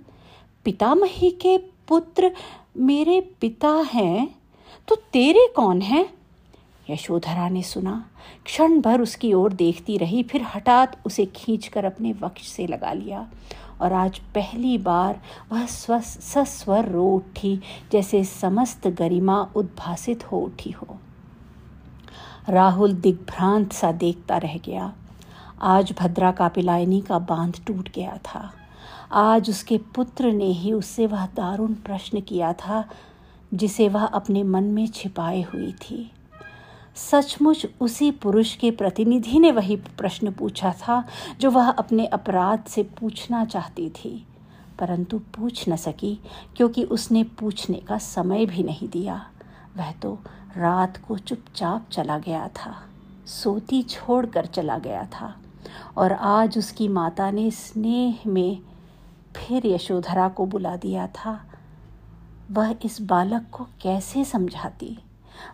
पितामही 0.64 1.30
के 1.30 1.58
पुत्र 1.88 2.32
मेरे 2.76 3.20
पिता 3.40 3.68
हैं 3.68 4.34
तो 4.88 4.94
तेरे 4.94 5.52
कौन 5.56 5.80
हैं? 5.80 6.08
यशोधरा 6.90 7.48
ने 7.48 7.62
सुना। 7.62 8.10
क्षण 8.44 8.80
भर 8.80 9.00
उसकी 9.00 9.32
ओर 9.32 9.52
देखती 9.52 9.96
रही, 9.98 10.22
फिर 10.22 10.42
हठात 10.42 10.96
उसे 11.06 11.26
खींचकर 11.26 11.84
अपने 11.84 12.12
वक्ष 12.12 12.48
से 12.48 12.66
लगा 12.66 12.92
लिया। 12.92 13.28
और 13.80 13.92
आज 13.92 14.18
पहली 14.18 14.78
बार 14.78 15.20
वह 15.52 15.66
स्व, 15.66 16.00
सस्वर 16.00 16.88
रो 16.88 17.04
उठी, 17.04 17.60
जैसे 17.92 18.24
समस्त 18.24 18.86
गरिमा 18.86 19.52
उद्भासित 19.56 20.32
हो 20.32 20.38
उठी 20.38 20.70
हो। 20.70 20.98
राहुल 22.48 22.92
दिग्भ्रांत 22.92 23.72
सा 23.72 23.92
देखता 23.92 24.36
रह 24.36 24.58
गया। 24.58 24.94
आज 25.62 25.94
भद्रा 25.98 26.32
का 26.32 26.48
पिलायनी 26.48 27.00
का 27.00 27.18
बाँध 27.18 27.64
टूट 27.66 27.88
गया 27.94 28.18
था। 28.24 28.52
आज 29.12 29.50
उसके 29.50 29.78
पुत्र 29.78 30.32
ने 30.32 30.44
ही 30.44 30.72
उससे 30.72 31.06
वह 31.06 31.26
दारुण 31.26 31.74
प्रश्न 31.74 32.20
किया 32.20 32.52
था, 32.52 32.84
जिसे 33.54 33.88
वह 33.88 34.04
अपने 34.04 34.42
मन 34.42 34.64
में 34.64 34.88
छिपाए 34.88 35.42
हुई 35.42 35.72
थी। 35.72 36.12
सचमुच 36.94 37.66
उसी 37.80 38.10
पुरुष 38.10 38.56
के 38.56 38.70
प्रतिनिधि 38.70 39.38
ने 39.38 39.52
वही 39.52 39.76
प्रश्न 39.76 40.32
पूछा 40.32 40.72
था, 40.72 41.04
जो 41.40 41.50
वह 41.50 41.70
अपने 41.70 42.06
अपराध 42.06 42.64
से 42.64 42.82
पूछना 42.82 43.44
चाहती 43.44 43.90
थी। 43.90 44.26
परंतु 44.78 45.18
पूछ 45.18 45.68
न 45.68 45.76
सकी, 45.76 46.20
क्योंकि 46.56 46.84
उसने 46.84 47.24
पूछने 47.24 47.76
का 47.76 47.98
समय 47.98 48.46
भी 48.46 48.62
नहीं 48.62 48.88
दिया। 48.88 49.26
वह 49.76 49.92
तो 49.92 50.18
रात 50.56 50.96
को 51.08 51.18
चुपचाप 51.18 51.88
चला 51.92 52.18
गया 52.18 52.48
था, 52.48 52.82
सोती 53.26 53.82
छोड़कर 53.82 54.46
चला 54.46 54.78
गया 54.78 55.04
था। 55.04 55.36
और 55.96 56.12
आज 56.12 56.58
उसकी 56.58 56.88
माता 56.88 57.30
ने 57.30 57.50
स्नेह 57.50 58.18
में 58.26 58.60
फिर 59.36 59.66
यशोधरा 59.66 60.28
को 60.28 60.46
बुला 60.46 60.76
दिया 60.76 61.06
था। 61.06 61.40
वह 62.50 62.74
इस 62.84 63.00
बालक 63.00 63.46
को 63.52 63.64
कैसे 63.64 64.24
समझाती? 64.24 64.98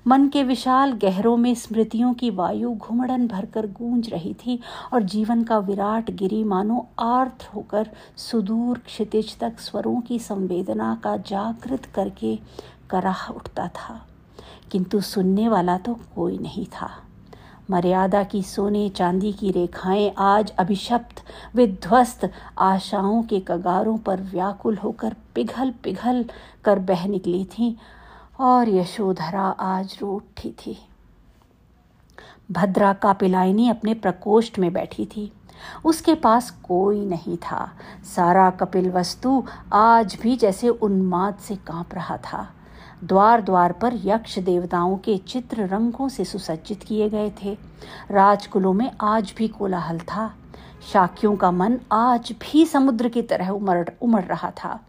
मन 0.06 0.28
के 0.28 0.44
विशाल 0.44 0.92
गहरों 0.92 1.37
में 1.37 1.54
स्मृतियों 1.54 2.14
की 2.14 2.30
वायु 2.30 2.75
घुमड़न 2.75 3.28
भरकर 3.28 3.66
गूंज 3.66 4.11
रही 4.11 4.35
थी 4.35 4.61
और 4.92 5.02
जीवन 5.02 5.44
का 5.44 5.59
विराट 5.59 6.11
गिरी 6.11 6.44
मानो 6.44 6.88
आर्थ 6.99 7.50
होकर 7.54 7.90
सुदूर 8.16 8.78
क्षितिज 8.78 9.38
तक 9.38 9.59
स्वरों 9.59 10.00
की 10.00 10.18
संवेदना 10.18 11.00
का 11.04 11.16
जागृत 11.16 11.85
करके 11.85 12.38
कराह 12.90 13.28
उठता 13.28 13.68
था। 13.68 14.06
किंतु 14.73 15.00
सुनने 15.00 15.49
वाला 15.49 15.78
तो 15.78 15.94
कोई 15.94 16.38
नहीं 16.38 16.66
था। 16.66 17.03
मर्यादा 17.71 18.23
की 18.25 18.42
सोने, 18.42 18.88
चांदी 18.88 19.33
की 19.33 19.50
रेखाएँ 19.50 20.14
आज 20.18 20.50
अभिशप्त। 20.50 21.23
विध्वस्त 21.56 22.30
आशाओं 22.59 23.23
के 23.23 23.40
कगारों 23.40 23.99
पर 23.99 24.21
व्याकुल 24.21 24.76
होकर 24.76 25.16
पिघल 25.35 25.71
पिघल 25.71 26.25
कर 26.64 26.78
बह 26.78 27.06
निकली 27.09 27.44
थी 27.44 27.76
और 28.40 28.68
यशोधरा 28.68 29.44
आज 29.44 29.99
रो 30.02 30.09
उठी 30.09 30.50
थी। 30.50 30.88
भद्रा 32.52 32.92
का 32.92 33.12
पिलायनी 33.12 33.68
अपने 33.68 33.94
प्रकोष्ठ 33.94 34.59
में 34.59 34.73
बैठी 34.73 35.06
थी। 35.06 35.33
उसके 35.85 36.14
पास 36.14 36.50
कोई 36.50 37.06
नहीं 37.06 37.37
था। 37.37 37.73
सारा 38.16 38.50
कपिल 38.50 38.90
वस्तु 38.90 39.44
आज 39.73 40.18
भी 40.23 40.37
जैसे 40.37 40.68
उन्माद 40.68 41.35
से 41.35 41.56
काँप 41.56 41.94
रहा 41.94 42.16
था। 42.16 42.50
द्वार 43.04 43.42
द्वार 43.42 43.72
पर 43.72 43.92
यक्ष 43.94 44.38
देवताओं 44.38 44.96
के 44.96 45.16
चित्र 45.16 45.66
रंगों 45.66 46.08
से 46.08 46.24
सुसज्जित 46.24 46.82
किए 46.82 47.08
गए 47.10 47.32
थे। 47.44 47.58
राजकुलों 48.10 48.72
में 48.72 48.90
आज 49.00 49.34
भी 49.36 49.48
कोलाहल 49.48 49.98
था। 49.98 50.34
शाक्यों 50.92 51.36
का 51.36 51.50
मन 51.50 51.78
आज 51.92 52.32
भी 52.32 52.66
समुद्र 52.66 53.08
की 53.08 53.22
तरह 53.22 53.48
उमड़ 53.48 53.88
उमड़ 54.02 54.24
रहा 54.24 54.50
था। 54.50 54.80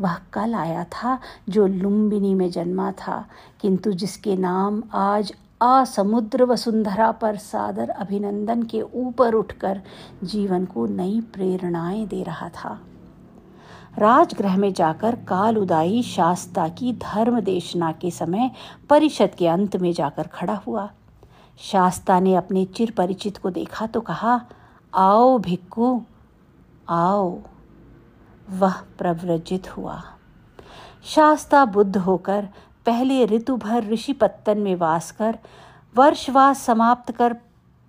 वह 0.00 0.16
कल 0.32 0.54
आया 0.54 0.84
था 0.84 1.18
जो 1.48 1.66
लुम्बिनी 1.66 2.34
में 2.34 2.50
जन्मा 2.50 2.92
था, 2.92 3.26
किंतु 3.60 3.92
जिसके 3.92 4.36
नाम 4.36 4.82
आज 4.94 5.32
असमुद्र 5.60 6.44
वसुंधरा 6.44 7.10
पर 7.10 7.36
सादर 7.36 7.88
अभिनंदन 7.88 8.62
के 8.62 8.82
ऊपर 8.82 9.34
उठकर 9.34 9.80
जीवन 10.24 10.64
को 10.64 10.86
नई 10.86 11.20
प्रेरणाएँ 11.20 12.06
दे 12.06 12.22
रहा 12.22 12.48
था। 12.48 12.80
राजगृह 13.98 14.56
में 14.56 14.72
जाकर 14.72 15.16
काल 15.16 15.58
उदाई 15.58 16.02
शास्ता 16.02 16.68
की 16.68 16.92
धर्म 16.92 17.40
देशना 17.40 17.92
के 17.92 18.10
समय 18.10 18.50
परिषद 18.90 19.34
के 19.38 19.48
अंत 19.48 19.76
में 19.76 19.92
जाकर 19.92 20.26
खड़ा 20.26 20.54
हुआ। 20.54 20.90
शास्ता 21.58 22.20
ने 22.20 22.34
अपने 22.34 22.64
चिर 22.64 22.90
परिचित 22.90 23.36
को 23.36 23.50
देखा 23.50 23.86
तो 23.86 24.00
कहा, 24.00 24.40
आओ 24.94 25.38
भिक्कू 25.38 26.02
आओ। 26.88 27.38
वह 28.50 28.74
प्रव्रजित 28.98 29.76
हुआ। 29.76 30.02
शास्ता 31.04 31.64
बुद्ध 31.64 31.96
होकर 31.96 32.48
पहले 32.86 33.24
ऋतु 33.24 33.56
भर 33.56 33.84
ऋषि 33.84 34.12
पत्तन 34.12 34.58
में 34.58 34.76
वास 34.76 35.10
कर 35.10 35.38
वर्षवास 35.96 36.62
समाप्त 36.62 37.12
कर 37.12 37.36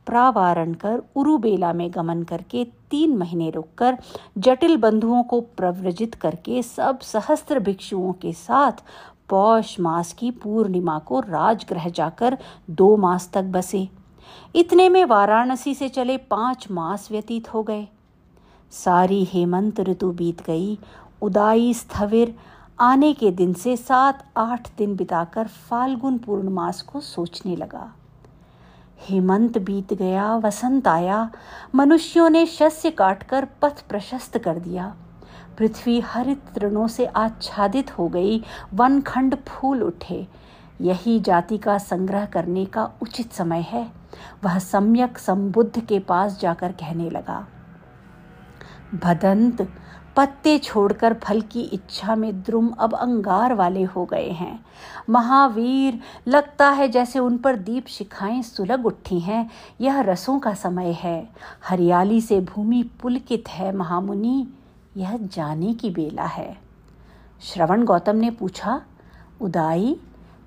प्रावारण 0.07 0.73
कर 0.73 1.01
उरुबेला 1.15 1.73
में 1.73 1.89
गमन 1.93 2.23
करके 2.23 2.63
तीन 2.91 3.17
महीने 3.17 3.49
रुककर 3.49 3.97
जटिल 4.37 4.77
बंधुओं 4.77 5.23
को 5.23 5.41
प्रव्रजित 5.41 6.15
करके 6.15 6.61
सब 6.63 6.99
सहस्त्र 6.99 7.59
भिक्षुओं 7.59 8.13
के 8.13 8.33
साथ 8.33 8.83
पौष 9.29 9.79
मास 9.79 10.13
की 10.13 10.31
पूर्णिमा 10.31 10.99
को 10.99 11.19
राजगृह 11.19 11.89
जाकर 11.89 12.37
दो 12.69 12.95
मास 12.97 13.29
तक 13.33 13.43
बसे। 13.43 13.89
इतने 14.55 14.89
में 14.89 15.05
वाराणसी 15.05 15.73
से 15.73 15.89
चले 15.89 16.17
पाँच 16.17 16.67
मास 16.71 17.11
व्यतीत 17.11 17.53
हो 17.53 17.63
गए। 17.63 17.87
सारी 18.71 19.23
हेमंत 19.23 19.79
ऋतु 19.79 20.11
बीत 20.11 20.41
गई। 20.45 20.77
उदाई 21.21 21.73
स्थविर। 21.73 22.35
आने 22.79 23.13
के 23.13 23.31
दिन 23.31 23.53
से 23.53 23.77
सात 23.77 24.25
आठ 24.37 24.69
दिन 24.77 24.95
बिताकर 24.95 25.47
फाल्गुन 25.47 26.17
पूर्णमास 26.17 26.81
को 26.81 26.99
सोचने 26.99 27.55
लगा। 27.55 27.93
हेमंत 28.99 29.57
बीत 29.57 29.93
गया, 29.93 30.35
वसंत 30.35 30.87
आया, 30.87 31.29
मनुष्यों 31.75 32.29
ने 32.29 32.45
शस्य 32.45 32.91
काटकर 32.91 33.45
पथ 33.61 33.81
प्रशस्त 33.89 34.37
कर 34.37 34.59
दिया। 34.59 34.95
पृथ्वी 35.57 35.99
हरित 35.99 36.41
तृणों 36.55 36.87
से 36.87 37.05
आच्छादित 37.05 37.97
हो 37.97 38.07
गई, 38.07 38.43
वन 38.73 38.99
खंड 39.01 39.35
फूल 39.47 39.83
उठे। 39.83 40.27
यही 40.81 41.19
जाति 41.19 41.57
का 41.57 41.77
संग्रह 41.77 42.25
करने 42.25 42.65
का 42.65 42.83
उचित 43.01 43.31
समय 43.33 43.61
है। 43.61 43.85
वह 44.43 44.57
सम्यक 44.59 45.17
संबुद्ध 45.17 45.79
के 45.79 45.99
पास 45.99 46.39
जाकर 46.39 46.71
कहने 46.71 47.09
लगा, 47.09 47.45
भदंत 48.95 49.67
पत्ते 50.17 50.59
छोड़कर 50.59 51.13
फल 51.13 51.41
की 51.41 51.61
इच्छा 51.61 52.15
में 52.15 52.41
द्रुम 52.41 52.67
अब 52.67 52.93
अंगार 52.95 53.53
वाले 53.53 53.83
हो 53.83 54.05
गए 54.05 54.29
हैं। 54.29 54.65
महावीर, 55.09 55.99
लगता 56.27 56.69
है 56.69 56.87
जैसे 56.87 57.19
उन 57.19 57.37
पर 57.37 57.55
दीप 57.55 57.87
शिखाएँ 57.87 58.41
सुलग 58.41 58.85
उठी 58.85 59.19
हैं। 59.19 59.49
यह 59.81 60.01
रसों 60.01 60.39
का 60.39 60.53
समय 60.53 60.91
है। 60.91 61.29
हरियाली 61.67 62.21
से 62.21 62.41
भूमि 62.41 62.89
पुलकित 63.01 63.49
है 63.49 63.75
महामुनि। 63.75 64.47
यह 64.97 65.17
जाने 65.17 65.73
की 65.73 65.89
बेला 65.89 66.25
है। 66.25 66.57
श्रवण 67.41 67.83
गौतम 67.83 68.15
ने 68.15 68.31
पूछा, 68.31 68.81
उदाई, 69.41 69.99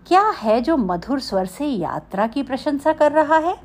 क्या 0.07 0.29
है 0.29 0.61
जो 0.61 0.77
मधुर 0.77 1.21
स्वर 1.21 1.47
से 1.47 1.67
यात्रा 1.67 2.27
की 2.27 2.43
प्रशंसा 2.43 2.93
कर 2.93 3.13
रहा 3.13 3.37
है? 3.37 3.61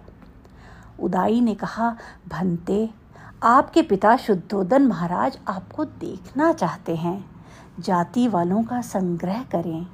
उदाई 0.99 1.41
ने 1.41 1.55
कहा, 1.55 1.97
भंते 2.27 2.89
आपके 3.45 3.81
पिता 3.81 4.15
शुद्धोदन 4.17 4.85
महाराज 4.87 5.37
आपको 5.47 5.83
देखना 5.85 6.51
चाहते 6.53 6.95
हैं। 6.95 7.25
जाति 7.79 8.27
वालों 8.27 8.63
का 8.63 8.79
संग्रह 8.81 9.43
करें। 9.51 9.85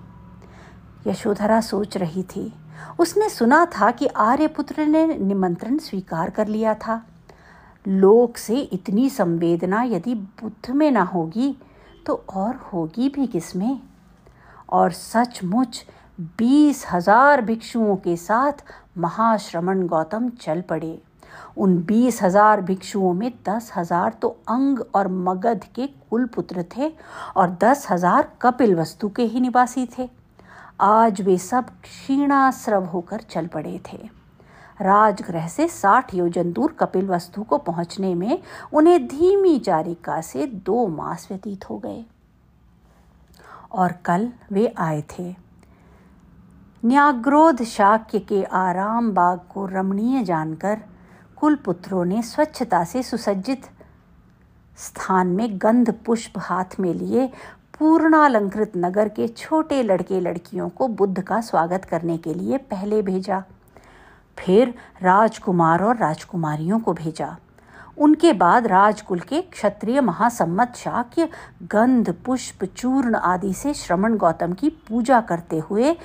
यशोधरा 1.08 1.60
सोच 1.62 1.98
रही 1.98 2.24
थी। 2.26 2.52
उसने 3.00 3.30
सुना 3.30 3.66
था 3.76 3.92
कि 3.92 4.08
आर्यपुत्र 4.08 4.86
ने 4.86 5.06
निमंत्रण 5.08 5.78
स्वीकार 5.80 6.30
कर 6.30 6.48
लिया 6.48 6.74
था। 6.78 7.02
लोक 7.86 8.38
से 8.38 8.60
इतनी 8.62 9.10
संवेदना 9.10 9.84
यदि 9.86 10.16
बुद्ध 10.16 10.72
में 10.72 10.90
ना 10.92 11.04
होगी 11.04 11.56
तो 12.06 12.24
और 12.30 12.56
होगी 12.74 13.10
भी 13.10 13.28
किसमें 13.28 13.80
और 14.70 14.92
सचमुच 14.94 15.86
बीस 16.38 16.86
हज़ार 16.92 17.42
भिक्षुओं 17.42 17.96
के 17.98 18.16
साथ 18.18 18.64
महाश्रमण 18.98 19.88
गौतम 19.88 20.30
चल 20.42 20.62
पड़े। 20.62 21.02
उन 21.58 21.78
बीस 21.84 22.22
हज़ार 22.24 22.62
भिक्षुओं 22.62 23.14
में 23.14 23.32
दस 23.48 23.72
हज़ार 23.76 24.14
तो 24.22 24.30
अंग 24.50 24.80
और 24.96 25.08
मगध 25.08 25.66
के 25.76 25.88
कुल 26.10 26.26
पुत्र 26.26 26.66
थे 26.76 26.92
और 27.36 27.58
दस 27.62 27.86
हज़ार 27.92 28.32
कपिल 28.42 28.76
वस्तु 28.76 29.10
के 29.10 29.24
ही 29.24 29.40
निवासी 29.40 29.86
थे। 29.98 30.10
आज 30.82 31.22
वे 31.22 31.38
सब 31.38 31.70
क्षीणाश्रव 31.84 32.86
होकर 32.86 33.22
चल 33.22 33.48
पड़े 33.48 33.80
थे। 33.92 33.98
राजगृह 34.82 35.48
से 35.48 35.68
साठ 35.68 36.14
योजन 36.14 36.52
दूर 36.54 36.72
कपिल 36.72 37.08
वस्तु 37.08 37.44
को 37.44 37.58
पहुँचने 37.60 38.14
में 38.16 38.42
उन्हें 38.74 39.08
धीमी 39.08 39.58
चारिका 39.60 40.20
से 40.22 40.46
दो 40.66 40.88
मास 40.88 41.28
व्यतीत 41.32 41.70
हो 41.70 41.78
गए। 41.78 42.04
और 43.72 43.94
कल 44.06 44.28
वे 44.52 44.74
आए 44.78 45.04
थे। 45.10 45.36
न्याग्रोध 46.84 47.62
शाक्य 47.64 48.20
के 48.20 48.44
आराम 48.44 49.12
बाग 49.12 49.40
को 49.50 49.66
रमणीय 49.66 50.24
जानकर 50.24 50.82
कुल 51.42 51.56
पुत्रों 51.56 52.06
ने 52.06 52.22
स्वच्छता 52.22 52.84
से 52.84 53.04
सुसज्जित 53.04 53.62
स्थान 54.78 55.28
में 55.28 55.58
गंध 55.58 55.94
पुष्प 56.06 56.34
हाथ 56.38 56.80
में 56.80 56.94
लिए 56.94 57.28
पूर्णालंकृत 57.80 58.72
नगर 58.78 59.10
के 59.10 59.28
छोटे 59.28 59.84
लड़के 59.84 60.20
लड़कियों 60.20 60.70
को 60.70 60.88
बुद्ध 60.88 61.22
का 61.22 61.42
स्वागत 61.42 61.86
करने 61.86 62.18
के 62.18 62.34
लिए 62.34 62.58
पहले 62.58 63.02
भेजा। 63.02 63.44
फिर 64.38 64.74
राजकुमार 65.02 65.84
और 65.84 65.98
राजकुमारियों 65.98 66.80
को 66.80 66.94
भेजा। 66.94 67.36
उनके 67.98 68.34
बाद 68.34 68.68
राजकुल 68.68 69.20
के 69.20 69.42
क्षत्रिय 69.42 70.02
महासम्मत 70.02 70.74
शाक्य 70.76 71.30
गंध, 71.64 72.16
पुष्प, 72.26 72.66
चूर्ण 72.66 73.16
आदि 73.16 73.54
से 73.54 73.74
श्रमण 73.74 74.18
गौतम 74.18 74.54
की 74.54 74.70
पूजा 74.70 75.22
करते 75.22 75.60
हुए 75.60 75.98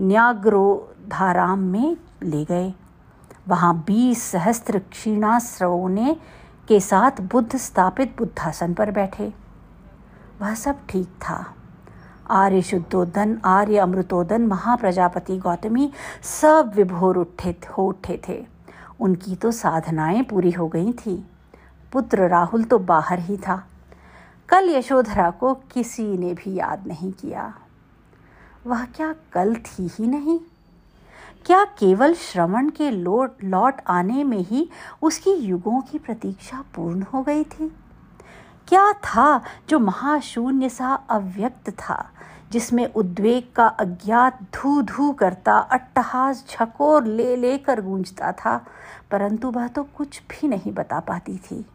न्याग्रोधाराम 0.00 1.58
में 1.58 1.96
ले 2.22 2.44
गए। 2.44 2.74
वहाँ 3.48 3.84
बीस 3.86 4.22
सहस्त्र 4.22 4.78
क्षीणाश्रवों 4.78 5.88
ने 5.88 6.16
के 6.68 6.80
साथ 6.80 7.20
बुद्ध 7.20 7.56
स्थापित 7.56 8.16
बुद्धासन 8.18 8.74
पर 8.74 8.90
बैठे। 8.90 9.34
वह 10.40 10.54
सब 10.54 10.86
ठीक 10.88 11.06
था। 11.06 11.54
आर्य 12.30 12.62
शुद्धोदन, 12.62 13.40
आर्य 13.44 13.78
अमृतोदन, 13.78 14.46
महाप्रजापति 14.46 15.38
गौतमी 15.38 15.92
सब 16.22 16.72
विभोर 16.76 17.16
उठे, 17.16 17.56
हो 17.78 17.86
उठे 17.86 18.20
थे। 18.28 18.46
उनकी 19.00 19.36
तो 19.36 19.50
साधनाएँ 19.50 20.22
पूरी 20.22 20.50
हो 20.50 20.68
गई 20.68 20.92
थी। 20.92 21.26
पुत्र 21.92 22.28
राहुल 22.28 22.64
तो 22.64 22.78
बाहर 22.78 23.18
ही 23.18 23.36
था। 23.36 23.66
कल 24.48 24.70
यशोधरा 24.70 25.30
को 25.30 25.54
किसी 25.54 26.18
ने 26.18 26.34
भी 26.34 26.54
याद 26.54 26.86
नहीं 26.86 27.12
किया। 27.12 27.54
वह 28.66 28.84
क्या 28.84 29.14
कल 29.32 29.54
थी 29.54 29.90
ही 29.98 30.06
नहीं? 30.06 30.40
क्या 31.46 31.64
केवल 31.64 32.14
श्रवण 32.14 32.68
के 32.68 32.90
लौट 32.90 33.44
लौट 33.44 33.74
आने 33.86 34.24
में 34.24 34.38
ही 34.38 34.70
उसकी 35.02 35.30
युगों 35.30 35.80
की 35.80 35.98
प्रतीक्षा 35.98 36.64
पूर्ण 36.74 37.02
हो 37.02 37.22
गई 37.22 37.44
थी? 37.44 37.76
क्या 38.68 38.92
था 38.92 39.42
जो 39.68 39.78
महाशून्य 39.78 40.68
सा 40.68 40.94
अव्यक्त 40.94 41.70
था, 41.70 42.10
जिसमें 42.52 42.92
उद्वेग 42.92 43.52
का 43.56 43.66
अज्ञात 43.66 44.42
धू 44.42 44.82
धू 44.82 45.12
करता, 45.12 45.58
अट्टहास, 45.58 46.44
झकोर 46.50 47.04
ले 47.04 47.36
लेकर 47.36 47.80
गूंजता 47.80 48.32
था, 48.32 48.66
परंतु 49.10 49.50
वह 49.50 49.68
तो 49.68 49.82
कुछ 49.82 50.22
भी 50.30 50.48
नहीं 50.48 50.72
बता 50.72 51.00
पाती 51.00 51.38
थी। 51.38 51.66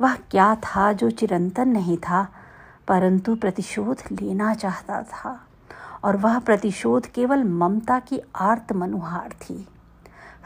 वह 0.00 0.14
क्या 0.14 0.54
था 0.54 0.92
जो 0.92 1.10
चिरंतन 1.10 1.68
नहीं 1.68 1.96
था, 1.96 2.28
परंतु 2.88 3.36
प्रतिशोध 3.36 4.02
लेना 4.12 4.54
चाहता 4.54 5.02
था? 5.02 5.46
और 6.04 6.16
वह 6.16 6.38
प्रतिशोध 6.38 7.06
केवल 7.06 7.44
ममता 7.44 7.98
की 7.98 8.20
आर्त 8.36 8.72
मनुहार 8.72 9.30
थी। 9.30 9.68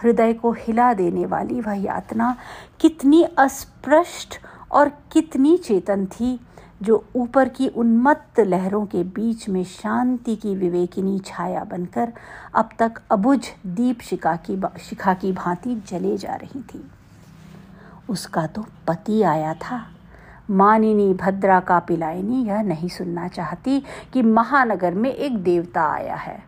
हृदय 0.02 0.32
को 0.32 0.52
हिला 0.52 0.92
देने 0.94 1.26
वाली 1.26 1.60
वह 1.60 1.74
यातना 1.74 2.36
कितनी 2.80 3.22
अस्पृष्ट 3.22 4.38
और 4.72 4.88
कितनी 4.88 5.56
चेतन 5.56 6.06
थी, 6.06 6.40
जो 6.82 7.04
ऊपर 7.16 7.48
की 7.48 7.68
उन्मत्त 7.68 8.40
लहरों 8.40 8.86
के 8.86 9.02
बीच 9.04 9.48
में 9.48 9.64
शांति 9.64 10.36
की 10.36 10.54
विवेकिनी 10.54 11.18
छाया 11.18 11.64
बनकर 11.64 12.12
अब 12.54 12.68
तक 12.78 13.00
अबुझ 13.10 13.40
दीप 13.66 14.00
शिखा 14.00 14.36
की 14.36 14.60
शिखा 14.80 15.14
की 15.14 15.32
भांति 15.32 15.82
जले 15.88 16.16
जा 16.16 16.34
रही 16.34 16.60
थी। 16.60 16.90
उसका 18.08 18.46
तो 18.46 18.66
पति 18.86 19.22
आया 19.22 19.54
था। 19.54 19.86
मानिनी 20.50 21.14
भद्रा 21.14 21.60
का 21.60 21.78
पिलायनी 21.78 22.44
यह 22.44 22.62
नहीं 22.62 22.88
सुनना 22.88 23.28
चाहती 23.28 23.82
कि 24.12 24.22
महानगर 24.22 24.94
में 24.94 25.12
एक 25.14 25.38
देवता 25.38 25.82
आया 25.82 26.14
है। 26.14 26.42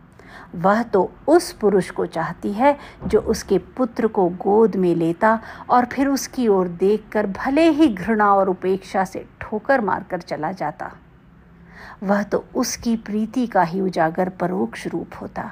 वह 0.54 0.82
तो 0.82 1.12
उस 1.28 1.52
पुरुष 1.52 1.90
को 1.90 2.06
चाहती 2.06 2.52
है 2.52 2.76
जो 3.06 3.20
उसके 3.20 3.58
पुत्र 3.58 4.06
को 4.06 4.28
गोद 4.28 4.76
में 4.76 4.94
लेता 4.94 5.40
और 5.70 5.84
फिर 5.84 6.08
उसकी 6.08 6.48
ओर 6.48 6.68
देखकर 6.68 7.26
भले 7.26 7.70
ही 7.70 7.88
घृणा 7.88 8.34
और 8.34 8.48
उपेक्षा 8.48 9.04
से 9.04 9.26
ठोकर 9.40 9.80
मारकर 9.80 10.20
चला 10.20 10.52
जाता। 10.52 10.92
वह 12.02 12.22
तो 12.22 12.44
उसकी 12.54 12.96
प्रीति 12.96 13.46
का 13.46 13.62
ही 13.62 13.80
उजागर 13.80 14.28
परोक्ष 14.28 14.86
रूप 14.86 15.10
होता। 15.20 15.50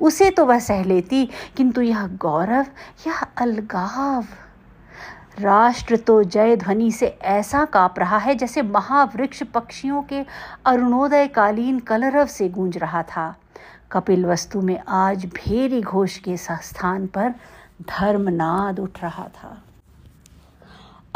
उसे 0.00 0.30
तो 0.30 0.46
वह 0.46 0.58
सह 0.58 0.84
लेती, 0.84 1.28
किंतु 1.56 1.80
यह 1.80 2.06
गौरव, 2.06 2.66
यह 3.06 3.20
अलगाव। 3.36 4.24
राष्ट्र 5.40 5.96
तो 5.96 6.22
जय 6.24 6.56
ध्वनि 6.56 6.90
से 6.92 7.06
ऐसा 7.06 7.64
काप 7.64 7.98
रहा 7.98 8.18
है 8.18 8.34
जैसे 8.34 8.62
महावृक्ष 8.62 9.42
पक्षियों 9.42 10.02
के 10.02 10.24
अरुणोदय 10.66 11.26
कालीन 11.26 11.78
कलरव 11.78 12.26
से 12.26 12.48
गूंज 12.48 12.78
रहा 12.78 13.02
था। 13.02 13.34
कपिल 13.92 14.26
वस्तु 14.26 14.60
में 14.60 14.80
आज 14.88 15.26
भेरी 15.26 15.82
घोष 15.82 16.18
के 16.18 16.36
स्थान 16.36 17.06
पर 17.06 17.30
धर्मनाद 17.82 18.80
उठ 18.80 19.02
रहा 19.02 19.28
था। 19.28 19.62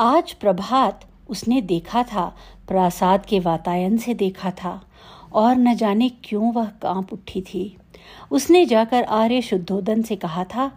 आज 0.00 0.32
प्रभात 0.32 1.00
उसने 1.28 1.60
देखा 1.60 2.02
था, 2.02 2.36
प्रासाद 2.68 3.26
के 3.26 3.40
वातायन 3.40 3.96
से 3.96 4.14
देखा 4.14 4.50
था, 4.50 4.82
और 5.32 5.56
न 5.56 5.74
जाने 5.74 6.08
क्यों 6.08 6.52
वह 6.52 6.66
काँप 6.66 7.12
उठी 7.12 7.42
थी। 7.42 7.76
उसने 8.30 8.66
जाकर 8.66 9.02
आर्य 9.02 9.42
शुद्धोदन 9.42 10.02
से 10.02 10.16
कहा 10.16 10.44
था, 10.44 10.70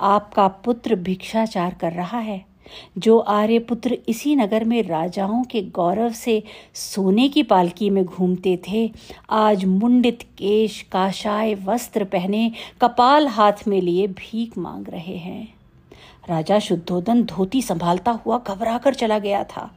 आपका 0.00 0.48
पुत्र 0.48 0.94
भिक्षाचार 0.94 1.74
कर 1.74 1.92
रहा 1.92 2.18
है। 2.18 2.49
जो 2.98 3.18
आर्यपुत्र 3.18 3.98
इसी 4.08 4.36
नगर 4.36 4.64
में 4.64 4.82
राजाओं 4.82 5.44
के 5.44 5.62
गौरव 5.62 6.12
से 6.12 6.42
सोने 6.74 7.28
की 7.28 7.42
पालकी 7.42 7.90
में 7.90 8.04
घूमते 8.04 8.58
थे, 8.68 8.92
आज 9.30 9.64
मुंडित 9.64 10.22
केश, 10.22 10.86
काशाय 10.92 11.54
वस्त्र 11.54 12.04
पहने 12.04 12.52
कपाल 12.80 13.26
हाथ 13.26 13.68
में 13.68 13.80
लिए 13.80 14.06
भीख 14.06 14.58
मांग 14.58 14.88
रहे 14.88 15.16
हैं। 15.16 15.54
राजा 16.28 16.58
शुद्धोदन 16.58 17.22
धोती 17.22 17.62
संभालता 17.62 18.10
हुआ 18.10 18.38
घबराकर 18.38 18.94
चला 18.94 19.18
गया 19.18 19.44
था। 19.44 19.74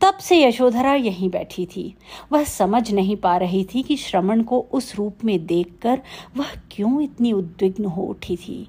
तब 0.00 0.14
से 0.14 0.44
यशोधरा 0.44 0.94
यहीं 0.94 1.30
बैठी 1.30 1.66
थी। 1.66 1.94
वह 2.32 2.44
समझ 2.44 2.92
नहीं 2.92 3.16
पा 3.16 3.36
रही 3.36 3.64
थी 3.64 3.82
कि 3.82 3.96
श्रमण 3.96 4.42
को 4.42 4.66
उस 4.72 4.96
रूप 4.96 5.14
में 5.24 5.46
देखकर 5.46 6.00
वह 6.36 6.46
क्यों 6.70 7.02
इतनी 7.02 7.32
उद्विग्न 7.32 7.84
हो 7.84 8.02
उठी 8.02 8.36
थी। 8.36 8.68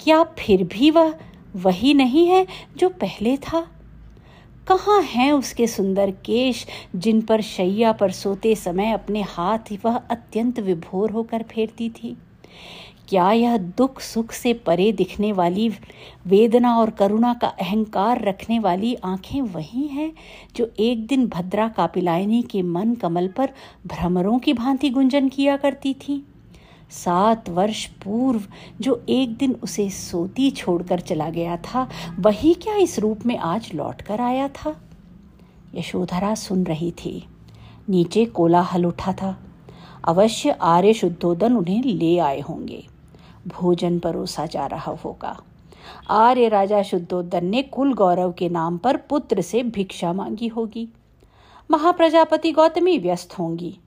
क्या 0.00 0.22
फिर 0.22 0.64
भी 0.64 0.90
वह 0.90 1.14
वही 1.56 1.94
नहीं 1.94 2.26
है 2.26 2.46
जो 2.76 2.88
पहले 2.88 3.36
था। 3.36 3.60
कहाँ 4.68 5.02
हैं 5.02 5.32
उसके 5.32 5.66
सुंदर 5.66 6.10
केश 6.10 6.66
जिन 6.96 7.20
पर 7.20 7.40
शैया 7.40 7.92
पर 7.92 8.10
सोते 8.10 8.54
समय 8.54 8.92
अपने 8.92 9.22
हाथ 9.22 9.72
वह 9.84 9.96
अत्यंत 9.96 10.60
विभोर 10.60 11.10
होकर 11.10 11.42
फेरती 11.42 11.90
थी? 11.90 12.16
क्या 13.08 13.32
यह 13.32 13.56
दुख 13.56 14.00
सुख 14.00 14.32
से 14.32 14.52
परे 14.52 14.92
दिखने 14.92 15.32
वाली 15.32 15.68
वेदना 16.26 16.78
और 16.78 16.90
करुणा 16.90 17.34
का 17.34 17.48
अहंकार 17.48 18.20
रखने 18.20 18.58
वाली 18.58 18.94
आँखें 18.94 19.40
वही 19.42 19.86
हैं 19.86 20.12
जो 20.56 20.70
एक 20.78 21.06
दिन 21.06 21.26
भद्रा 21.26 21.68
कापिलायनी 21.68 22.42
के 22.42 22.62
मन 22.62 22.94
कमल 22.94 23.28
पर 23.28 23.50
भ्रमरों 23.86 24.38
की 24.38 24.52
भांति 24.52 24.90
गुंजन 24.90 25.28
किया 25.28 25.56
करती 25.56 25.94
थी? 25.94 26.26
सात 26.90 27.48
वर्ष 27.48 27.86
पूर्व 27.86 28.42
जो 28.80 29.04
एक 29.08 29.36
दिन 29.36 29.60
उसे 29.62 29.90
सोती 29.90 30.50
छोड़कर 30.50 31.00
चला 31.00 31.30
गया 31.30 31.56
था, 31.56 31.88
वही 32.18 32.54
क्या 32.54 32.76
इस 32.76 32.98
रूप 32.98 33.26
में 33.26 33.38
आज 33.38 33.70
लौट 33.74 34.02
कर 34.02 34.20
आया 34.20 34.48
था? 34.48 34.80
यशोधरा 35.74 36.34
सुन 36.34 36.64
रही 36.64 36.90
थी। 36.90 37.26
नीचे 37.88 38.24
कोलाहल 38.24 38.86
उठा 38.86 39.12
था। 39.12 39.40
अवश्य 40.04 40.50
आर्य 40.50 40.94
शुद्धोदन 40.94 41.56
उन्हें 41.56 41.82
ले 41.82 42.18
आए 42.18 42.40
होंगे। 42.40 42.86
भोजन 43.46 43.98
परोसा 43.98 44.46
जा 44.46 44.66
रहा 44.66 44.92
होगा। 44.92 45.42
आर्य 46.10 46.48
राजा 46.48 46.82
शुद्धोदन 46.82 47.44
ने 47.44 47.62
कुल 47.62 47.94
गौरव 47.94 48.32
के 48.32 48.48
नाम 48.48 48.78
पर 48.78 48.96
पुत्र 48.96 49.40
से 49.40 49.62
भिक्षा 49.62 50.12
मांगी 50.12 50.46
होगी। 50.48 50.88
महाप्रजापति 51.70 52.52
गौतमी 52.52 52.98
व्यस्त 52.98 53.38
होंगी। 53.38 53.78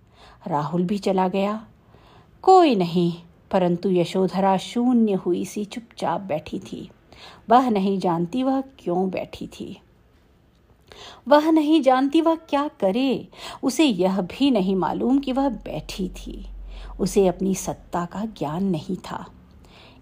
राहुल 0.47 0.83
भी 0.83 0.97
चला 0.97 1.27
गया। 1.27 1.65
कोई 2.43 2.75
नहीं, 2.75 3.13
परंतु 3.51 3.89
यशोधरा 3.89 4.57
शून्य 4.57 5.13
हुई 5.13 5.45
सी 5.45 5.65
चुपचाप 5.65 6.21
बैठी 6.21 6.59
थी। 6.59 6.89
वह 7.49 7.69
नहीं 7.69 7.99
जानती 7.99 8.43
वह 8.43 8.61
क्यों 8.61 9.09
बैठी 9.09 9.47
थी। 9.47 9.81
वह 11.27 11.51
नहीं 11.51 11.81
जानती 11.81 12.21
वह 12.21 12.35
क्या 12.35 12.67
करे। 12.67 13.27
उसे 13.63 13.83
यह 13.83 14.21
भी 14.21 14.51
नहीं 14.51 14.75
मालूम 14.75 15.19
कि 15.19 15.31
वह 15.31 15.49
बैठी 15.49 16.09
थी। 16.09 16.45
उसे 16.99 17.27
अपनी 17.27 17.55
सत्ता 17.55 18.05
का 18.05 18.25
ज्ञान 18.25 18.63
नहीं 18.63 18.95
था। 18.95 19.25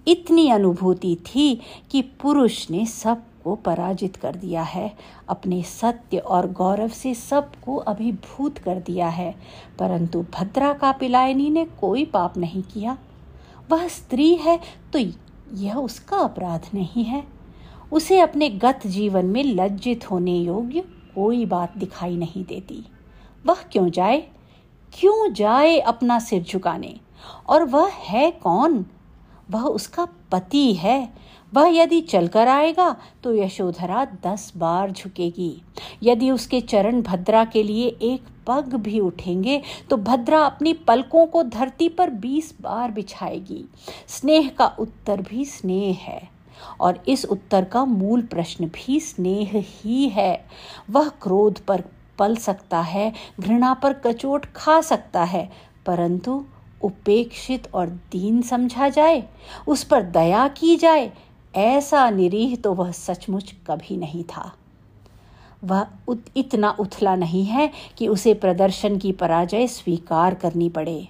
इतनी 0.08 0.50
अनुभूति 0.50 1.16
थी 1.16 1.62
कि 1.92 2.02
पुरुष 2.02 2.70
ने 2.70 2.86
सबको 3.42 3.56
पराजित 3.56 4.16
कर 4.16 4.36
दिया 4.36 4.62
है। 4.62 4.94
अपने 5.30 5.64
सत्य 5.64 6.18
और 6.18 6.52
गौरव 6.52 6.88
से 6.88 7.14
सबको 7.14 7.76
अभिभूत 7.76 8.58
कर 8.58 8.76
दिया 8.80 9.08
है। 9.08 9.36
परंतु 9.80 10.26
भद्रा 10.34 10.74
का 10.74 10.92
पिलायनी 10.92 11.50
ने 11.50 11.66
कोई 11.66 12.06
पाप 12.06 12.38
नहीं 12.38 12.64
किया। 12.64 12.98
वह 13.72 13.88
स्त्री 13.88 14.36
है 14.36 14.60
तो 14.94 15.00
यह 15.54 15.78
उसका 15.78 16.18
अपराध 16.18 16.62
नहीं 16.74 17.04
है। 17.04 17.24
उसे 17.92 18.20
अपने 18.20 18.50
गत 18.50 18.80
जीवन 18.86 19.26
में 19.26 19.44
लज्जित 19.44 20.12
होने 20.12 20.38
योग्य 20.38 20.82
कोई 21.16 21.46
बात 21.46 21.78
दिखाई 21.78 22.18
नहीं 22.18 22.46
देती। 22.46 22.86
वह 23.46 23.58
क्यों 23.72 23.90
जाए? 23.90 24.24
क्यों 24.94 25.34
जाए 25.34 25.80
अपना 25.80 26.20
सिर 26.20 26.44
झुकाने? 26.44 27.00
और 27.50 27.64
वह 27.64 27.90
है 27.90 28.32
कौन? 28.32 28.86
वह 29.52 29.64
उसका 29.64 30.08
पति 30.32 30.74
है। 30.74 31.21
वह 31.54 31.68
यदि 31.68 32.00
चलकर 32.02 32.48
आएगा 32.48 32.96
तो 33.24 33.34
यशोधरा 33.36 34.06
दस 34.26 34.52
बार 34.58 34.92
झुकेगी। 34.92 35.62
यदि 36.04 36.30
उसके 36.32 36.62
चरण 36.62 37.02
भद्रा 37.02 37.44
के 37.46 37.64
लिए 37.64 37.88
एक 38.04 38.28
पग 38.48 38.76
भी 38.76 39.00
उठेंगे 39.00 39.62
तो 39.90 39.98
भद्रा 39.98 40.40
अपनी 40.40 40.74
पलकों 40.88 41.26
को 41.26 41.44
धरती 41.46 41.90
पर 41.90 42.10
बीस 42.10 42.54
बार 42.62 42.92
बिछाएगी। 42.92 43.64
स्नेह 44.10 44.50
का 44.50 44.68
उत्तर 44.80 45.22
भी 45.22 45.46
स्नेह 45.46 45.98
है, 46.02 46.22
और 46.82 47.04
इस 47.08 47.26
उत्तर 47.26 47.64
का 47.64 47.84
मूल 47.86 48.22
प्रश्न 48.24 48.66
भी 48.68 49.00
स्नेह 49.00 49.52
ही 49.54 50.08
है। 50.10 50.46
वह 50.90 51.10
क्रोध 51.22 51.60
पर 51.60 51.84
पल 52.20 52.36
सकता 52.36 52.80
है, 52.82 53.12
घृणा 53.40 53.74
पर 53.74 53.94
कचोट 53.96 54.46
खा 54.46 54.80
सकता 54.82 55.24
है, 55.24 55.50
परंतु 55.86 56.44
उपेक्षित 56.84 57.68
और 57.74 57.90
दीन 58.12 58.42
समझा 58.42 58.90
जाए, 58.90 59.24
उस 59.68 59.84
पर 59.84 60.04
दया 60.04 60.48
की 60.50 60.76
जाए 60.76 61.12
ऐसा 61.54 62.10
निरीह 62.10 62.56
तो 62.56 62.74
वह 62.74 62.92
सचमुच 62.92 63.54
कभी 63.68 63.98
नहीं 63.98 64.24
था। 64.24 64.52
वह 65.64 65.88
उत, 66.08 66.24
इतना 66.38 66.70
उथला 66.80 67.16
नहीं 67.16 67.44
है 67.46 67.70
कि 67.98 68.08
उसे 68.08 68.34
प्रदर्शन 68.34 68.98
की 68.98 69.12
पराजय 69.12 69.68
स्वीकार 69.68 70.36
करनी 70.36 70.70
पड़े। 70.70 71.08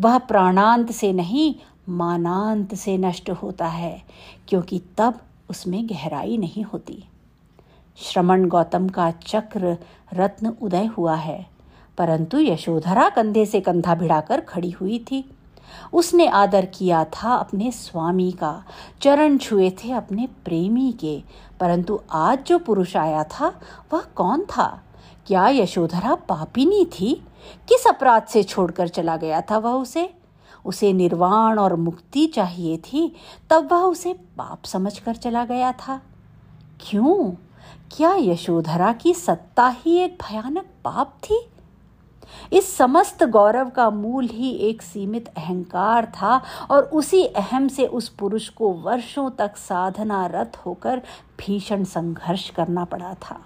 वह 0.00 0.18
प्राणांत 0.18 0.92
से 0.92 1.12
नहीं 1.12 1.54
मानांत 1.88 2.74
से 2.74 2.96
नष्ट 2.98 3.30
होता 3.32 3.66
है 3.66 4.02
क्योंकि 4.48 4.80
तब 4.98 5.20
उसमें 5.50 5.88
गहराई 5.88 6.36
नहीं 6.36 6.64
होती। 6.64 7.04
श्रमण 7.98 8.48
गौतम 8.48 8.88
का 8.88 9.10
चक्र 9.10 9.76
रत्न 10.14 10.52
उदय 10.62 10.86
हुआ 10.86 11.14
है 11.14 11.46
परंतु 11.98 12.38
यशोधरा 12.38 13.08
कंधे 13.08 13.44
से 13.46 13.60
कंधा 13.60 13.94
भिड़ाकर 13.94 14.40
खड़ी 14.40 14.70
हुई 14.70 14.98
थी। 15.10 15.24
उसने 15.92 16.26
आदर 16.26 16.66
किया 16.66 17.04
था 17.04 17.34
अपने 17.34 17.70
स्वामी 17.70 18.32
का। 18.32 18.64
चरण 19.02 19.38
छुए 19.38 19.70
थे 19.70 19.92
अपने 19.92 20.28
प्रेमी 20.44 20.92
के। 20.92 21.22
परंतु 21.60 22.00
आज 22.10 22.44
जो 22.46 22.58
पुरुष 22.58 22.96
आया 22.96 23.24
था, 23.24 23.60
वह 23.92 24.00
कौन 24.00 24.44
था? 24.44 24.82
क्या 25.26 25.48
यशोधरा 25.48 26.14
पापिनी 26.14 26.84
थी? 26.84 27.24
किस 27.68 27.86
अपराध 27.86 28.22
से 28.22 28.42
छोड़कर 28.42 28.88
चला 28.88 29.16
गया 29.16 29.40
था 29.40 29.58
वह 29.58 29.70
उसे? 29.70 30.14
उसे 30.64 30.92
निर्वाण 30.92 31.58
और 31.58 31.76
मुक्ति 31.76 32.26
चाहिए 32.26 32.76
थी, 32.76 33.16
तब 33.50 33.72
वह 33.72 33.78
उसे 33.78 34.12
पाप 34.12 34.64
समझकर 34.64 35.14
चला 35.14 35.44
गया 35.44 35.72
था। 35.72 36.00
क्यों? 36.80 37.30
क्या 37.96 38.14
यशोधरा 38.14 38.92
की 38.92 39.14
सत्ता 39.14 39.68
ही 39.68 39.96
एक 39.96 40.18
भयानक 40.22 40.66
पाप 40.84 41.16
थी? 41.22 41.46
इस 42.52 42.76
समस्त 42.76 43.24
गौरव 43.24 43.70
का 43.70 43.90
मूल 43.90 44.28
ही 44.28 44.50
एक 44.50 44.82
सीमित 44.82 45.28
अहंकार 45.28 46.06
था 46.06 46.42
और 46.70 46.82
उसी 46.82 47.24
अहम 47.24 47.68
से 47.68 47.86
उस 47.86 48.08
पुरुष 48.08 48.48
को 48.48 48.72
वर्षों 48.72 49.30
तक 49.30 49.56
साधना 49.56 50.26
रत 50.26 50.52
होकर 50.66 51.02
भीषण 51.38 51.84
संघर्ष 51.84 52.50
करना 52.50 52.84
पड़ा 52.84 53.14
था। 53.14 53.40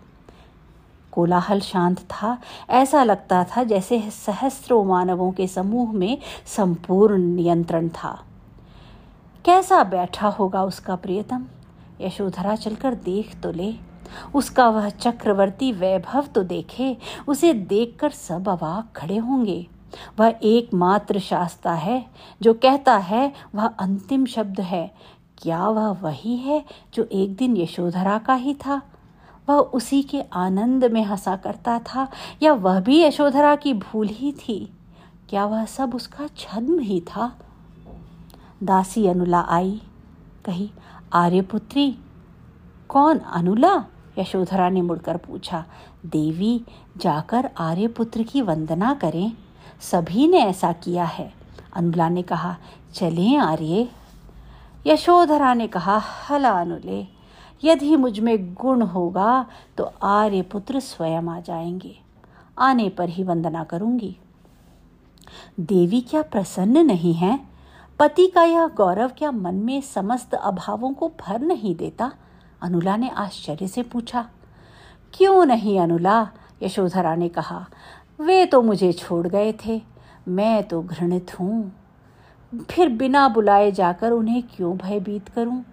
कोलाहल 1.13 1.61
शांत 1.61 1.99
था। 1.99 2.39
ऐसा 2.71 3.05
लगता 3.05 3.45
था 3.45 3.63
जैसे 3.63 4.11
सहस्त्रों 4.11 4.85
मानवों 4.85 5.33
के 5.33 5.47
समूह 5.47 5.93
में 5.93 6.19
संपूर्ण 6.47 7.19
नियंत्रण 7.19 7.89
था। 7.89 8.25
कैसा 9.45 9.85
बैठा 9.85 10.29
होगा 10.29 10.65
उसका 10.65 10.97
प्रियतम? 10.97 11.45
यशोधरा 12.01 12.57
चलकर 12.57 12.95
देख 12.95 13.41
तो 13.43 13.53
ले। 13.53 13.92
उसका 14.35 14.69
वह 14.69 14.89
चक्रवर्ती 14.89 15.73
वैभव 15.73 16.27
तो 16.27 16.43
देखे, 16.43 16.97
उसे 17.29 17.53
देखकर 17.53 18.11
सब 18.11 18.49
अवाक 18.49 18.93
खड़े 18.97 19.17
होंगे। 19.17 19.69
वह 20.19 20.35
एकमात्र 20.43 21.19
शास्ता 21.19 21.73
है, 21.73 22.07
जो 22.43 22.55
कहता 22.55 22.97
है, 22.97 23.33
वह 23.55 23.67
अंतिम 23.67 24.27
शब्द 24.27 24.61
है। 24.61 24.95
क्या 25.39 25.69
वह 25.69 25.89
वही 25.89 26.37
है 26.37 26.65
जो 26.95 27.09
एक 27.13 27.37
दिन 27.37 27.57
यशोधरा 27.57 28.19
का 28.19 28.35
ही 28.35 28.55
था? 28.55 28.83
वह 29.49 29.57
उसी 29.57 30.03
के 30.03 30.23
आनंद 30.33 30.85
में 30.85 31.05
हंसा 31.05 31.37
करता 31.37 31.79
था, 31.79 32.09
या 32.43 32.53
वह 32.53 32.81
भी 32.81 33.03
यशोधरा 33.03 33.57
की 33.57 33.75
भूल 33.75 34.09
ही 34.09 34.33
थी? 34.33 34.73
क्या 35.29 35.47
वह 35.47 35.65
सब 35.65 35.95
उसका 35.95 36.27
छद्म 36.27 36.79
ही 36.79 37.01
था? 37.01 37.39
दासी 38.63 39.07
अनुला 39.07 39.41
आई, 39.41 39.83
कही, 40.45 40.71
आर्यपुत्री, 41.13 41.99
कौन 42.89 43.19
अनुला? 43.19 43.85
यशोधरा 44.19 44.69
ने 44.69 44.83
मुड़कर 44.83 45.17
पूछा, 45.17 45.65
देवी, 46.07 46.65
जाकर 46.97 47.51
आर्यपुत्र 47.59 48.23
की 48.23 48.43
वंदना 48.43 48.95
करें। 48.95 49.33
सभी 49.81 50.29
ने 50.29 50.39
ऐसा 50.39 50.73
किया 50.73 51.05
है। 51.05 51.35
अनुला 51.73 52.09
ने 52.09 52.23
कहा, 52.23 52.57
चलें 52.95 53.39
आर्य। 53.39 53.89
यशोधरा 54.87 55.55
ने 55.55 55.67
कहा, 55.67 56.03
हला 56.31 56.51
अनुले, 56.51 57.07
यदि 57.65 57.97
मुझमें 57.97 58.55
गुण 58.55 58.83
होगा 58.83 59.47
तो 59.77 59.93
आर्यपुत्र 60.03 60.81
स्वयं 60.81 61.23
आ 61.23 61.41
जाएँगे। 61.41 61.99
आने 62.59 62.89
पर 62.89 63.09
ही 63.09 63.23
वंदना 63.23 63.65
करूँगी। 63.65 64.17
देवी 65.61 66.01
क्या 66.01 66.23
प्रसन्न 66.23 66.87
नहीं 66.87 67.15
है? 67.15 67.41
पति 67.99 68.27
का 68.27 68.43
यह 68.43 68.67
गौरव 68.67 69.09
क्या 69.09 69.31
मन 69.31 69.55
में 69.55 69.81
समस्त 69.81 70.35
अभावों 70.35 70.93
को 70.93 71.09
भर 71.09 71.41
नहीं 71.41 71.77
देता? 71.77 72.13
अनुला 72.63 72.97
ने 72.97 73.09
आश्चर्य 73.09 73.69
से 73.69 73.83
पूछा, 73.83 74.29
क्यों 75.15 75.45
नहीं 75.47 75.79
अनुला? 75.81 76.29
यशोधरा 76.63 77.15
ने 77.15 77.29
कहा, 77.29 77.65
वे 78.21 78.45
तो 78.47 78.63
मुझे 78.63 78.93
छोड़ 78.93 79.27
गए 79.27 79.53
थे, 79.65 79.81
मैं 80.29 80.63
तो 80.63 80.83
घृणित 80.83 81.39
हूँ। 81.41 81.73
फिर 82.71 82.89
बिना 82.89 83.29
बुलाए 83.29 83.71
जाकर 83.73 84.11
उन्हें 84.11 84.43
क्यों 84.47 84.77
भयभीत 84.77 85.29
करूँ? 85.29 85.65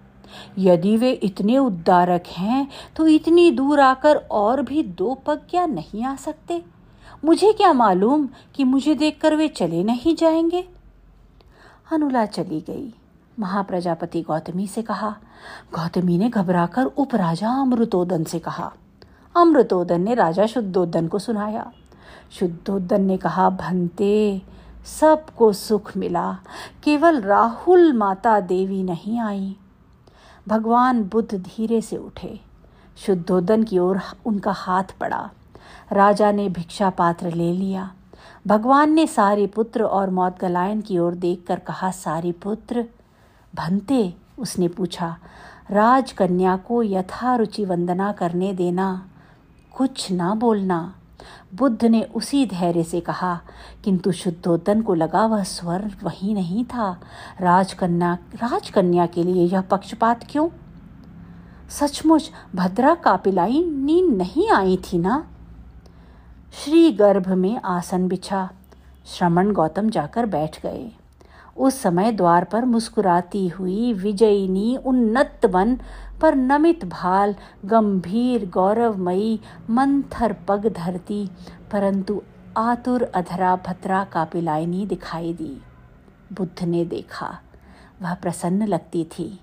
यदि 0.58 0.96
वे 0.98 1.12
इतने 1.14 1.58
उद्दारक 1.58 2.24
हैं 2.28 2.68
तो 2.96 3.08
इतनी 3.08 3.50
दूर 3.52 3.80
आकर 3.80 4.16
और 4.32 4.62
भी 4.62 4.84
दो 4.84 5.14
पग 5.26 5.42
क्या 5.50 5.66
नहीं 5.66 6.04
आ 6.04 6.16
सकते? 6.16 6.62
मुझे 7.26 7.52
क्या 7.54 7.72
मालूम 7.74 8.28
कि 8.56 8.64
मुझे 8.64 8.96
देखकर 8.96 9.36
वे 9.36 9.48
चले 9.48 9.84
नहीं 9.84 10.16
जाएँगे? 10.16 10.68
अनुला 11.92 12.26
चली 12.26 12.60
गई। 12.62 12.94
महाप्रजापति 13.40 14.22
गौतमी 14.22 14.68
से 14.68 14.82
कहा, 14.82 15.16
गौतमी 15.74 16.18
ने 16.18 16.30
घबराकर 16.30 16.86
उपराजा 16.86 17.50
अमृतोदन 17.50 18.24
से 18.24 18.40
कहा। 18.40 18.74
अमृतोदन 19.38 20.02
ने 20.02 20.14
राजा 20.14 20.46
शुद्धोदन 20.46 21.08
को 21.08 21.20
सुनाया। 21.20 21.72
शुद्धोदन 22.32 23.02
ने 23.02 23.18
कहा, 23.18 23.50
भंते, 23.50 24.42
सबको 24.86 25.54
सुख 25.54 25.98
मिला। 25.98 26.38
केवल 26.84 27.22
राहुल 27.22 27.94
माता 27.94 28.40
देवी 28.40 28.84
नहीं 28.84 29.20
आई। 29.20 29.56
भगवान 30.48 31.04
बुद्ध 31.04 31.36
धीरे 31.36 31.82
से 31.82 31.98
उठे। 31.98 32.40
शुद्धोदन 32.98 33.64
की 33.64 33.80
ओर 33.80 34.00
उनका 34.26 34.52
हाथ 34.52 34.84
पड़ा। 35.02 35.30
राजा 35.92 36.32
ने 36.32 36.50
भिक्षा 36.50 36.90
पात्र 36.90 37.34
ले 37.34 37.54
लिया। 37.54 37.92
भगवान 38.48 38.92
ने 38.92 39.08
सारी 39.08 39.48
पुत्र 39.48 39.84
और 39.84 40.10
मौत 40.10 40.40
गलायन 40.40 40.82
की 40.82 41.00
ओर 41.00 41.14
देखकर 41.14 41.60
कहा, 41.60 41.92
सारी 41.92 42.32
पुत्र 42.32 42.86
भंते, 43.60 44.14
उसने 44.40 44.68
पूछा, 44.68 45.18
राजकन्या 45.72 46.56
को 46.58 46.84
यथारुचि 46.84 47.66
वंदना 47.66 48.12
करने 48.12 48.54
देना, 48.54 49.10
कुछ 49.78 50.12
ना 50.12 50.36
बोलना। 50.36 50.96
बुद्ध 51.56 51.86
ने 51.86 52.04
उसी 52.04 52.46
धैर्य 52.46 52.84
से 52.84 53.00
कहा, 53.00 53.42
किंतु 53.84 54.12
शुद्धोदन 54.12 54.82
को 54.82 54.94
लगा 54.94 55.26
वह 55.26 55.44
स्वर 55.44 55.92
वही 56.04 56.34
नहीं 56.34 56.66
था। 56.66 57.00
राजकन्या 57.42 58.14
राजकन्या 58.36 59.06
के 59.06 59.24
लिए 59.24 59.46
यह 59.46 59.62
पक्षपात 59.62 60.26
क्यों? 60.30 60.50
सचमुच 61.70 62.32
भद्रा 62.56 62.96
कापिलाई 62.96 63.64
नींद 63.66 64.18
नहीं 64.18 64.50
आई 64.52 64.78
थी 64.78 64.98
ना? 64.98 65.28
श्री 66.54 66.92
गर्भ 66.92 67.30
में 67.30 67.62
आसन 67.62 68.08
बिछा। 68.08 68.50
श्रमण 69.06 69.54
गौतम 69.54 69.90
जाकर 69.90 70.26
बैठ 70.26 70.62
गए। 70.64 70.99
उस 71.60 71.82
समय 71.82 72.12
द्वार 72.12 72.44
पर 72.44 72.66
मुस्कुराती 72.66 73.48
हुई 73.48 73.94
विजयिनी 73.94 74.78
उन्नत 74.78 75.46
वन 75.46 75.80
पर 76.22 76.36
नमित 76.36 76.86
भाल, 76.86 77.36
गंभीर, 77.66 78.50
गौरवमयी, 78.50 79.40
मंथर 79.70 80.36
पग 80.48 80.68
धरती, 80.68 81.30
परंतु 81.72 82.22
आतुर, 82.58 83.04
अधरा 83.04 83.56
भद्रा 83.56 84.04
का 84.04 84.24
पिलायनी 84.24 84.86
दिखाई 84.86 85.34
दी। 85.34 85.62
बुद्ध 86.34 86.64
ने 86.64 86.86
देखा, 86.86 87.40
वह 88.02 88.14
प्रसन्न 88.14 88.68
लगती 88.68 89.04
थी, 89.04 89.40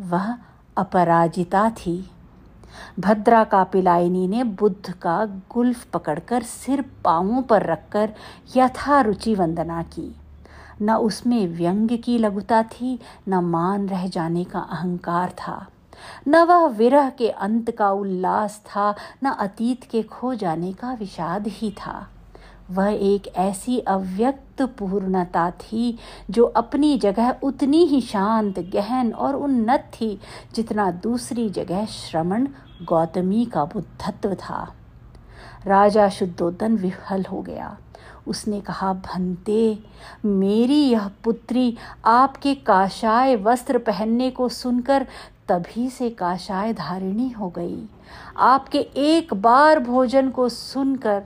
वह 0.00 0.34
अपराजिता 0.76 1.70
थी। 1.70 2.10
भद्रा 3.00 3.44
का 3.44 3.64
पिलायनी 3.64 4.28
ने 4.28 4.44
बुद्ध 4.44 4.92
का 4.92 5.24
गुल्फ 5.26 5.84
पकड़कर 5.84 6.42
सिर 6.42 6.84
पांवों 7.04 7.42
पर 7.42 7.62
रखकर 7.62 8.14
यथारुचि 8.56 9.34
वंदना 9.34 9.82
की। 9.82 10.16
न 10.82 10.94
उसमें 10.94 11.48
व्यंग 11.48 11.88
की 12.04 12.18
लघुता 12.18 12.62
थी, 12.62 12.98
न 13.28 13.34
मान 13.34 13.88
रह 13.88 14.06
जाने 14.06 14.44
का 14.44 14.58
अहंकार 14.58 15.30
था। 15.30 15.66
न 16.28 16.36
वह 16.36 16.66
विरह 16.66 17.10
के 17.10 17.28
अंत 17.28 17.70
का 17.70 17.90
उल्लास 17.90 18.62
था, 18.66 18.94
न 19.24 19.30
अतीत 19.30 19.84
के 19.84 20.02
खो 20.02 20.34
जाने 20.34 20.72
का 20.72 20.92
विषाद 20.92 21.46
ही 21.46 21.70
था। 21.70 22.08
वह 22.70 22.88
एक 22.88 23.28
ऐसी 23.36 23.78
अव्यक्त 23.78 24.62
पूर्णता 24.62 25.50
थी, 25.50 25.98
जो 26.30 26.44
अपनी 26.44 26.98
जगह 26.98 27.36
उतनी 27.42 27.86
ही 27.86 28.00
शांत, 28.00 28.58
गहन 28.58 29.12
और 29.12 29.36
उन्नत 29.36 29.90
थी, 29.94 30.20
जितना 30.54 30.90
दूसरी 30.90 31.50
जगह 31.50 31.84
श्रमण 31.86 32.48
गौतमी 32.84 33.44
का 33.44 33.64
बुद्धत्व 33.64 34.34
था। 34.34 34.72
राजा 35.66 36.08
शुद्धोदन 36.08 36.76
विफल 36.76 37.24
हो 37.24 37.42
गया। 37.42 37.76
उसने 38.30 38.60
कहा, 38.60 38.92
भंते, 38.92 39.78
मेरी 40.24 40.80
यह 40.82 41.10
पुत्री 41.24 41.76
आपके 42.04 42.54
काशाय 42.54 43.36
वस्त्र 43.36 43.78
पहनने 43.78 44.30
को 44.30 44.48
सुनकर 44.48 45.06
तभी 45.48 45.88
से 45.90 46.10
काशाय 46.10 46.72
धारिणी 46.72 47.28
हो 47.30 47.48
गई। 47.48 47.82
आपके 48.36 48.78
एक 48.96 49.34
बार 49.34 49.78
भोजन 49.78 50.30
को 50.30 50.48
सुनकर 50.48 51.22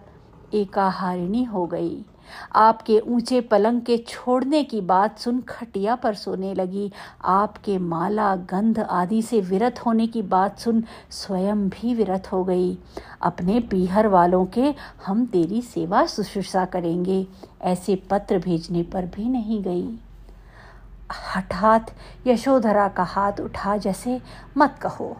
एकाहारिणी 0.54 1.44
हो 1.44 1.66
गई। 1.66 2.04
आपके 2.54 2.98
ऊँचे 2.98 3.40
पलंग 3.40 3.80
के 3.80 3.98
छोड़ने 3.98 4.64
की 4.64 4.80
बात 4.80 5.18
सुन 5.18 5.40
खटिया 5.40 5.94
पर 5.94 6.14
सोने 6.14 6.54
लगी। 6.54 6.92
आपके 7.24 7.78
माला 7.78 8.36
गंध 8.36 8.78
आदि 8.78 9.22
से 9.22 9.40
विरत 9.40 9.86
होने 9.86 10.06
की 10.06 10.22
बात 10.22 10.58
सुन 10.58 10.84
स्वयं 11.10 11.68
भी 11.68 11.94
विरत 11.94 12.32
हो 12.32 12.44
गई। 12.44 12.78
अपने 13.22 13.60
पीहर 13.60 14.06
वालों 14.06 14.46
के 14.46 14.74
हम 15.06 15.26
तेरी 15.26 15.62
सेवा 15.62 16.06
शुश्रूषा 16.06 16.64
करेंगे। 16.64 17.26
ऐसे 17.62 17.96
पत्र 18.10 18.38
भेजने 18.38 18.82
पर 18.82 19.04
भी 19.04 19.28
नहीं 19.28 19.62
गई। 19.62 19.98
हठात 21.36 21.94
यशोधरा 22.26 22.88
का 22.88 23.02
हाथ 23.02 23.32
उठा, 23.40 23.76
जैसे, 23.76 24.20
मत 24.56 24.78
कहो। 24.82 25.16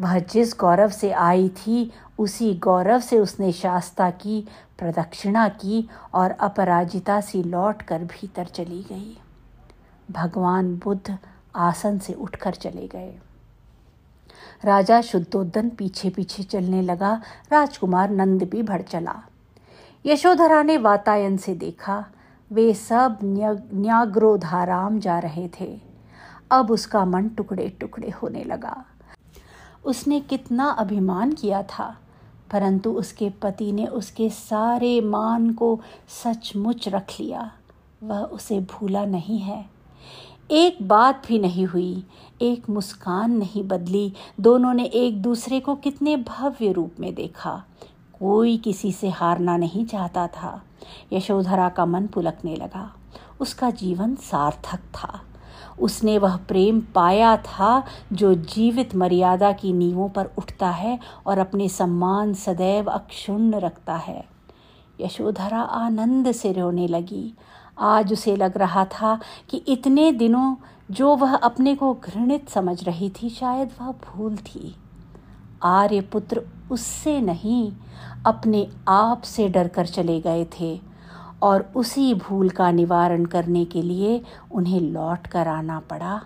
वह 0.00 0.18
जिस 0.18 0.54
गौरव 0.60 0.88
से 0.88 1.12
आई 1.12 1.48
थी, 1.48 1.92
उसी 2.18 2.54
गौरव 2.54 3.00
से 3.00 3.18
उसने 3.18 3.52
शास्ता 3.52 4.10
की, 4.10 4.48
प्रदक्षिणा 4.78 5.48
की 5.48 5.88
और 6.14 6.30
अपराजिता 6.30 7.20
सी 7.20 7.42
लौट 7.42 7.82
कर 7.82 8.04
भीतर 8.04 8.44
चली 8.44 8.82
गई। 8.82 9.18
भगवान 10.10 10.76
बुद्ध 10.84 11.18
आसन 11.56 11.98
से 11.98 12.12
उठकर 12.12 12.54
चले 12.54 12.88
गए। 12.88 13.18
राजा 14.64 15.00
शुद्धोदन 15.00 15.68
पीछे 15.68 16.10
पीछे 16.10 16.42
चलने 16.42 16.82
लगा। 16.82 17.22
राजकुमार 17.52 18.10
नंद 18.10 18.42
भी 18.42 18.62
भड़ 18.62 18.82
चला। 18.82 19.22
यशोधरा 20.06 20.62
ने 20.62 20.78
वातायन 20.78 21.36
से 21.36 21.54
देखा। 21.54 22.06
वे 22.52 22.74
सब 22.74 23.18
न्याग्रोधाराम 23.74 24.98
जा 24.98 25.18
रहे 25.18 25.50
थे। 25.60 25.80
अब 26.50 26.70
उसका 26.70 27.04
मन 27.04 27.28
टुकड़े 27.28 27.68
टुकड़े 27.68 28.10
होने 28.10 28.44
लगा। 28.44 28.84
उसने 29.86 30.20
कितना 30.20 30.70
अभिमान 30.70 31.32
किया 31.32 31.62
था, 31.62 31.96
परंतु 32.52 32.90
उसके 32.90 33.30
पति 33.30 33.72
ने 33.72 33.86
उसके 33.86 34.30
सारे 34.30 35.00
मान 35.00 35.52
को 35.52 35.80
सचमुच 36.08 36.88
रख 36.88 37.12
लिया। 37.20 37.52
वह 38.02 38.20
उसे 38.20 38.60
भूला 38.60 39.04
नहीं 39.04 39.38
है। 39.38 39.64
एक 40.50 40.88
बात 40.88 41.22
भी 41.28 41.38
नहीं 41.38 41.66
हुई, 41.66 42.04
एक 42.42 42.70
मुस्कान 42.70 43.30
नहीं 43.30 43.62
बदली, 43.68 44.12
दोनों 44.40 44.74
ने 44.74 44.84
एक 44.84 45.22
दूसरे 45.22 45.60
को 45.60 45.74
कितने 45.74 46.16
भव्य 46.16 46.72
रूप 46.72 46.92
में 47.00 47.14
देखा। 47.14 47.64
कोई 48.20 48.56
किसी 48.56 48.92
से 48.92 49.08
हारना 49.08 49.56
नहीं 49.56 49.86
चाहता 49.86 50.26
था। 50.26 50.62
यशोधरा 51.12 51.68
का 51.68 51.86
मन 51.86 52.06
पुलकने 52.06 52.56
लगा। 52.56 52.94
उसका 53.40 53.70
जीवन 53.70 54.14
सार्थक 54.14 54.78
था। 54.78 55.20
उसने 55.80 56.18
वह 56.18 56.36
प्रेम 56.36 56.80
पाया 56.80 57.36
था 57.36 57.84
जो 58.12 58.34
जीवित 58.34 58.94
मर्यादा 58.94 59.52
की 59.52 59.72
नींवों 59.72 60.08
पर 60.08 60.30
उठता 60.38 60.70
है 60.70 60.98
और 61.26 61.38
अपने 61.38 61.68
सम्मान 61.68 62.34
सदैव 62.34 62.90
अक्षुण्ण 62.90 63.54
रखता 63.54 63.96
है। 63.96 64.24
यशोधरा 65.00 65.60
आनंद 65.60 66.32
से 66.32 66.52
रोने 66.52 66.86
लगी। 66.86 67.34
आज 67.80 68.12
उसे 68.12 68.36
लग 68.36 68.58
रहा 68.58 68.84
था 68.84 69.20
कि 69.48 69.56
इतने 69.56 70.12
दिनों 70.12 70.56
जो 70.90 71.16
वह 71.16 71.36
अपने 71.36 71.74
को 71.74 71.94
घृणित 71.94 72.48
समझ 72.48 72.84
रही 72.84 73.10
थी, 73.10 73.30
शायद 73.30 73.70
वह 73.80 73.92
भूल 73.92 74.36
थी। 74.36 74.76
आर्यपुत्र 75.62 76.42
उससे 76.70 77.20
नहीं, 77.20 77.72
अपने 78.26 78.68
आप 78.88 79.22
से 79.22 79.48
डरकर 79.48 79.86
चले 79.86 80.20
गए 80.20 80.46
थे। 80.60 80.80
और 81.42 81.70
उसी 81.76 82.12
भूल 82.16 82.50
का 82.50 82.70
निवारण 82.70 83.24
करने 83.26 83.64
के 83.64 83.82
लिए 83.82 84.20
उन्हें 84.52 84.80
लौट 84.82 85.26
कर 85.26 85.48
आना 85.48 85.78
पड़ा 85.90 86.18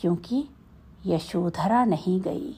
क्योंकि 0.00 0.44
यशोधरा 1.06 1.84
नहीं 1.84 2.20
गई 2.20 2.54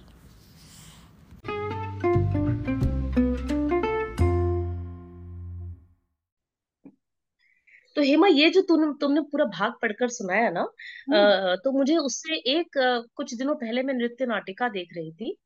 तो 7.97 8.03
हेमा 8.03 8.27
ये 8.29 8.49
जो 8.51 8.61
तुम 8.63 8.93
तुमने 8.93 9.21
पूरा 9.23 9.45
भाग 9.47 9.73
पढ़कर 9.83 10.09
सुनाया 10.09 10.51
ना 10.51 10.61
हम्म। 10.61 11.57
तो 11.57 11.73
मुझे 11.73 11.97
उससे 11.99 12.37
एक 12.51 12.79
कुछ 13.17 13.35
दिनों 13.35 13.55
पहले 13.57 13.83
मैं 13.83 13.95
नृत्य 13.95 14.27
नाटिका 14.27 14.69
देख 14.69 14.95
रही 14.97 15.13
थी 15.13 15.37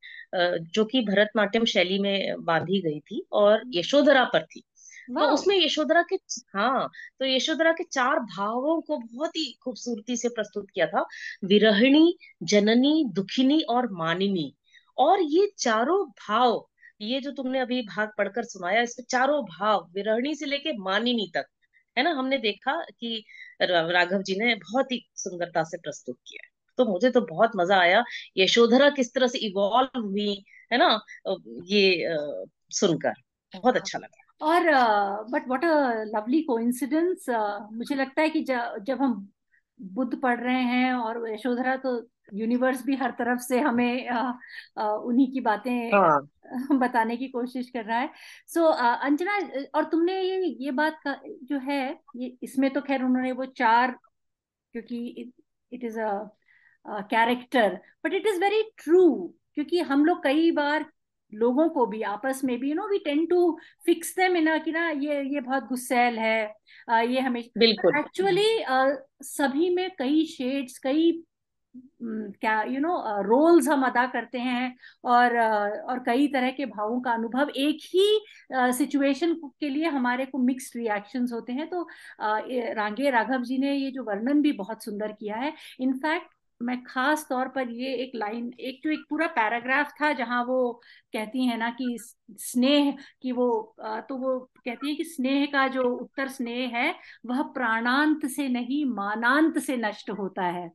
जो 0.70 0.84
कि 0.84 1.00
भरतनाट्यम 1.02 1.64
शैली 1.66 1.98
में 1.98 2.44
बांधी 2.44 2.80
गई 2.80 3.00
थी 3.00 3.24
और 3.32 3.62
यशोधरा 3.74 4.24
पर 4.24 4.44
थी 4.46 4.62
तो 5.11 5.27
उसमें 5.29 5.57
यशोधरा 5.57 6.03
के 6.03 6.17
हाँ 6.55 6.88
तो 7.21 7.27
यशोधरा 7.27 7.73
के 7.73 7.85
चार 7.85 8.19
भावों 8.29 8.81
को 8.83 8.97
बहुत 8.99 9.37
ही 9.37 9.45
खूबसूरती 9.64 10.17
से 10.17 10.29
प्रस्तुत 10.31 10.67
किया 10.75 10.87
था 10.87 11.05
विरहिणी 11.47 12.14
जननी 12.45 13.05
दुखिनी 13.14 13.61
और 13.71 13.88
मानिनी। 13.95 14.53
और 14.99 15.23
ये 15.25 15.51
चारों 15.59 16.05
भाव 16.21 16.64
ये 17.01 17.21
जो 17.21 17.31
तुमने 17.33 17.61
अभी 17.61 17.81
भाग 17.85 18.11
पढ़कर 18.19 18.45
सुनाया 18.45 18.83
इसमें 18.83 19.05
चारों 19.11 19.43
भाव 19.47 19.88
विरहिणी 19.95 20.35
से 20.35 20.47
लेके 20.47 20.73
मानिनी 20.81 21.31
तक 21.35 21.47
है 21.97 22.05
ना? 22.05 22.11
हमने 22.12 22.38
देखा 22.38 22.75
कि 22.90 23.25
राघव 23.62 24.23
जी 24.23 24.35
ने 24.38 24.55
बहुत 24.57 24.93
ही 24.93 25.01
सुंदरता 25.17 25.62
से 25.64 25.79
प्रस्तुत 25.79 26.17
किया 26.29 26.47
है। 26.47 26.51
तो 26.79 26.85
मुझे 26.85 27.11
तो 27.11 27.21
बहुत 27.27 27.51
मज़ा 27.57 27.77
आया 27.81 28.03
यशोधरा 28.37 28.90
किस 28.90 29.14
तरह 29.14 29.27
से 29.29 29.38
इवॉल्व 29.49 30.01
हुई 30.01 30.35
है 30.73 30.79
ना? 30.79 30.88
ये 31.67 32.09
सुनकर 32.73 33.14
बहुत 33.55 33.77
अच्छा 33.77 33.99
लगा। 33.99 34.23
और 34.44 34.62
but 35.30 35.46
what 35.48 35.64
a 35.64 35.68
lovely 36.07 36.42
coincidence 36.42 37.26
मुझे 37.72 37.94
लगता 37.94 38.22
है 38.22 38.30
कि 38.30 38.40
ज, 38.50 38.61
जब 38.83 39.02
हम 39.02 39.28
बुद्ध 39.80 40.20
पढ़ 40.20 40.40
रहे 40.40 40.62
हैं 40.62 40.92
और 40.94 41.28
यशोधरा 41.30 41.76
तो 41.76 42.09
यूनिवर्स 42.35 42.85
भी 42.87 42.96
हर 42.96 43.11
तरफ़ 43.11 43.40
से 43.40 43.61
हमें 43.61 44.09
उन्हीं 44.78 45.33
की 45.33 45.40
बातें 45.40 45.90
हाँ। 45.92 46.28
बताने 46.78 47.16
की 47.16 47.28
कोशिश 47.28 47.70
कर 47.70 47.85
रहा 47.85 47.98
है। 47.98 48.11
सो 48.48 48.61
so, 48.61 48.76
अंजना 49.02 49.38
और 49.74 49.85
तुमने 49.85 50.20
ये 50.22 50.46
ये 50.61 50.70
बात 50.70 51.00
का 51.04 51.20
जो 51.26 51.59
है 51.59 51.80
ये 52.16 52.37
इसमें 52.42 52.72
तो 52.72 52.80
खैर 52.80 53.02
उन्होंने 53.02 53.33
वो 53.33 53.46
चार 53.46 53.98
क्योंकि 54.74 55.33
it 55.72 55.85
is 55.85 56.00
a 56.00 56.30
character 56.87 57.80
but 58.04 58.14
it 58.14 58.26
is 58.26 58.40
very 58.40 58.62
true 58.78 59.04
क्योंकि 59.54 59.80
हम 59.80 60.04
लोग 60.04 60.22
कई 60.22 60.50
बार 60.50 60.87
लोगों 61.35 61.68
को 61.68 61.87
भी 61.87 62.03
आपस 62.03 62.40
में 62.44 62.59
भी 62.61 62.68
you 62.68 62.75
know 62.75 62.88
we 62.88 62.99
tend 62.99 63.29
to 63.31 63.59
fix 63.87 64.14
them 64.16 64.37
in 64.37 64.59
कि 64.59 64.73
ना 64.73 64.88
ये 64.90 65.23
ये 65.25 65.40
बहुत 65.40 65.68
गुस्सेल 65.68 66.18
है 66.18 66.55
आ, 66.88 67.01
ये 67.01 67.20
हमेशा 67.20 67.99
एक्चुअली 67.99 68.49
सभी 69.25 69.70
में 69.70 69.90
कई 69.99 70.25
शेड्स 70.27 70.79
कई 70.79 71.12
क्या 72.05 72.62
यू 72.62 72.81
नो 72.81 72.97
रोल्स 73.23 73.68
हम 73.68 73.83
अदा 73.83 74.05
करते 74.07 74.38
हैं 74.38 74.77
और 75.05 75.37
और 75.38 75.99
कई 76.07 76.27
तरह 76.29 76.51
के 76.51 76.66
भावों 76.66 77.01
का 77.01 77.12
अनुभव 77.12 77.51
एक 77.57 77.79
ही 77.85 78.73
सिचुएशन 78.79 79.35
के 79.61 79.68
लिए 79.68 79.87
हमारे 79.88 80.27
को 80.27 80.38
मिक्स्ड 80.38 80.77
रिएक्शंस 80.77 81.33
होते 81.33 81.53
हैं। 81.53 81.68
तो 81.70 81.87
रांगे 82.75 83.11
राघव 83.11 83.42
जी 83.42 83.59
ने 83.59 83.75
ये 83.75 83.90
जो 83.90 84.05
वर्णन 84.05 84.42
भी 84.42 84.53
बहुत 84.53 84.85
सुंदर 84.85 85.12
किया 85.12 85.37
है। 85.37 85.53
इनफैक्ट 85.81 86.29
मैं 86.64 86.85
खास 86.85 87.27
तौर 87.29 87.48
पर 87.48 87.70
ये 87.70 87.94
एक 87.94 88.12
लाइन 88.14 88.53
एक 88.61 88.81
जो 88.85 88.90
एक 88.90 89.05
पूरा 89.11 89.27
पैराग्राफ 89.27 89.92
था 90.00 90.12
जहाँ 90.12 90.44
वो 90.44 90.72
कहती 91.12 91.46
है 91.46 91.57
ना 91.57 91.70
कि 91.70 91.96
स्नेह 92.31 92.96
की 93.22 93.33
वो 93.33 93.77
तो 93.81 94.16
वो 94.16 94.38
कहती 94.38 94.88
है 94.88 94.94
कि 94.94 95.05
स्नेह 95.05 95.46
का 95.46 95.68
जो 95.68 95.83
उत्तर 95.83 96.29
स्नेह 96.29 96.77
है 96.77 96.94
वह 97.27 97.42
प्राणांत 97.42 98.27
से 98.27 98.48
नहीं 98.48 98.85
मानांत 98.85 99.59
से 99.59 99.77
नष्ट 99.77 100.11
होता 100.11 100.42
है। 100.42 100.70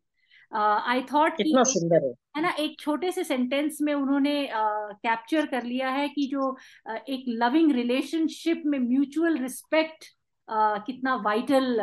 आई 0.54 1.02
uh, 1.02 1.14
थॉट 1.14 1.32
कितना 1.32 1.64
सुंदर 1.64 2.06
है। 2.06 2.12
है 2.36 2.42
ना 2.42 2.50
एक 2.50 2.80
छोटे 2.80 3.12
से 3.12 3.24
सेंटेंस 3.24 3.78
में 3.82 3.94
उन्होंने 3.94 4.50
कैप्चर 4.54 5.46
uh, 5.46 5.52
कर 5.52 5.64
लिया 5.64 5.90
है 5.90 6.10
कि 6.10 6.28
जो 6.28 6.58
uh, 6.92 6.98
एक 7.10 7.26
लविंग 7.28 7.72
रिलेशनशिप 7.72 8.64
में 8.66 8.80
म्यूचुअल 8.80 9.38
रिस्पेक्ट 9.38 10.06
uh, 10.52 10.80
कितना 10.86 11.16
वाइटल 11.16 11.80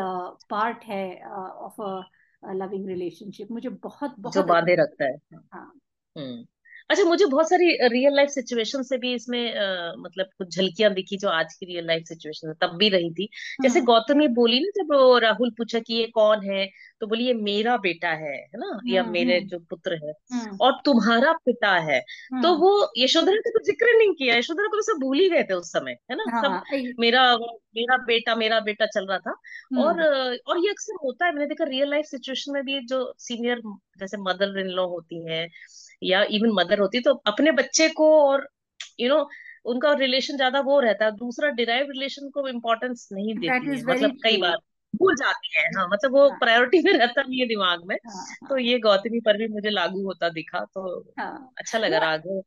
पार्ट 0.50 0.78
uh, 0.78 0.84
है 0.84 1.28
ऑफ़ 1.38 1.82
अ 1.82 2.10
लविंग 2.52 2.88
रिलेशनशिप 2.88 3.48
मुझे 3.50 3.68
बहुत 3.68 4.14
बहुत 4.18 4.34
जो 4.34 4.42
बांधे 4.42 4.74
रखता 4.74 5.04
है। 5.04 5.16
हाँ। 5.34 5.80
हम्म। 6.18 6.44
अच्छा 6.90 7.04
मुझे 7.04 7.26
बहुत 7.26 7.48
सारी 7.48 7.88
रियल 7.88 8.16
लाइफ 8.16 8.28
सिचुएशन 8.28 8.82
से 8.82 8.98
भी 8.98 9.14
इसमें 9.14 9.56
आ, 9.56 9.92
मतलब 9.98 10.26
कुछ 10.38 10.56
झलकियाँ 10.56 10.94
दिखी 10.94 11.16
जो 11.16 11.28
आज 11.28 11.54
की 11.54 11.66
रियल 11.66 11.86
लाइफ 11.86 12.04
सिचुएशन 12.04 12.52
तब 12.52 12.76
भी 12.76 12.88
रही 12.88 13.10
थी। 13.10 13.28
जैसे 13.62 13.80
गौतम 13.80 14.02
गौतमी 14.08 14.28
बोली 14.28 14.60
ना 14.60 14.68
जब 14.68 15.18
राहुल 15.22 15.50
पूछा 15.50 15.78
कि 15.78 15.94
ये 15.94 16.06
कौन 16.06 16.50
है? 16.50 16.70
तो 17.00 17.06
बोली 17.06 17.26
ये 17.26 17.32
मेरा 17.34 17.76
बेटा 17.76 18.08
है 18.10 18.32
है 18.34 18.58
ना? 18.58 18.80
या 18.86 19.02
हम्म, 19.02 19.12
मेरे 19.12 19.36
हम्म। 19.38 19.48
जो 19.48 19.58
पुत्र 19.70 19.94
है 20.04 20.12
और 20.60 20.72
तुम्हारा 20.84 21.32
पिता 21.46 21.72
है। 21.78 22.00
तो 22.42 22.54
वो 22.56 22.70
यशोधरा 22.98 23.36
का 23.36 23.50
तो 23.50 23.62
ज़िक्र 23.64 23.96
नहीं 23.98 24.12
किया। 24.14 24.36
यशोधरा 24.36 24.66
को 24.66 24.76
तो 24.76 24.82
सब 24.82 25.00
भूल 25.00 25.18
ही 25.18 25.28
गए 25.28 25.42
थे 25.42 25.54
उस 25.54 25.72
समय 25.72 25.96
है 26.10 26.16
ना? 26.16 26.24
सब 26.24 26.50
हाँ, 26.50 26.62
मेरा 27.00 27.36
मेरा 27.76 27.96
बेटा 27.96 28.34
मेरा 28.34 28.60
बेटा 28.60 28.86
चल 28.86 29.06
रहा 29.06 29.18
था। 29.18 29.34
और 29.82 30.02
और 30.46 30.58
ये 30.58 30.70
अक्सर 30.70 30.96
होता 31.04 31.26
है 31.26 31.32
मैंने 31.32 31.46
देखा 31.46 31.64
रियल 31.64 31.90
लाइफ 31.90 32.04
सिचुएशन 32.04 32.52
में 32.52 32.62
भी 32.62 32.80
जो 32.86 33.14
सीनियर 33.18 33.60
जैसे 34.00 34.16
मदर 34.16 34.58
इन 34.60 34.66
लॉ 34.66 34.86
होती 34.86 35.24
है 35.30 35.46
या 36.02 36.22
इवन 36.30 36.50
मदर 36.52 36.78
होती 36.78 37.00
तो 37.00 37.14
अपने 37.26 37.52
बच्चे 37.52 37.88
को 37.88 38.10
और 38.22 38.48
यू 39.00 39.08
you 39.08 39.16
नो 39.16 39.20
know, 39.20 39.30
उनका 39.64 39.92
रिलेशन 39.92 40.36
ज़्यादा 40.36 40.60
वो 40.60 40.80
रहता 40.80 41.04
है। 41.04 41.10
दूसरा 41.10 41.48
डिराइव 41.50 41.86
रिलेशन 41.90 42.28
को 42.30 42.48
इम्पोर्टेंस 42.48 43.08
नहीं 43.12 43.34
देती 43.34 43.68
है। 43.68 43.82
मतलब 43.84 44.18
कई 44.24 44.36
बार। 44.36 44.56
भूल 44.96 45.14
जाती 45.14 45.54
है 45.58 45.64
हाँ 45.66 45.88
मतलब 45.92 46.12
वो 46.12 46.28
हाँ. 46.28 46.38
प्रायोरिटी 46.38 46.82
में 46.84 46.92
रहता 46.92 47.22
नहीं 47.22 47.40
है 47.40 47.46
दिमाग 47.46 47.84
में। 47.84 47.96
हाँ, 47.96 48.14
हाँ. 48.14 48.48
तो 48.48 48.58
ये 48.58 48.78
गौतमी 48.78 49.20
पर 49.20 49.36
भी 49.36 49.48
मुझे 49.48 49.70
लागू 49.70 50.02
होता 50.02 50.28
दिखा 50.28 50.60
तो 50.60 51.04
हाँ. 51.18 51.52
अच्छा 51.58 51.78
लगा 51.78 51.98
राघव 51.98 52.42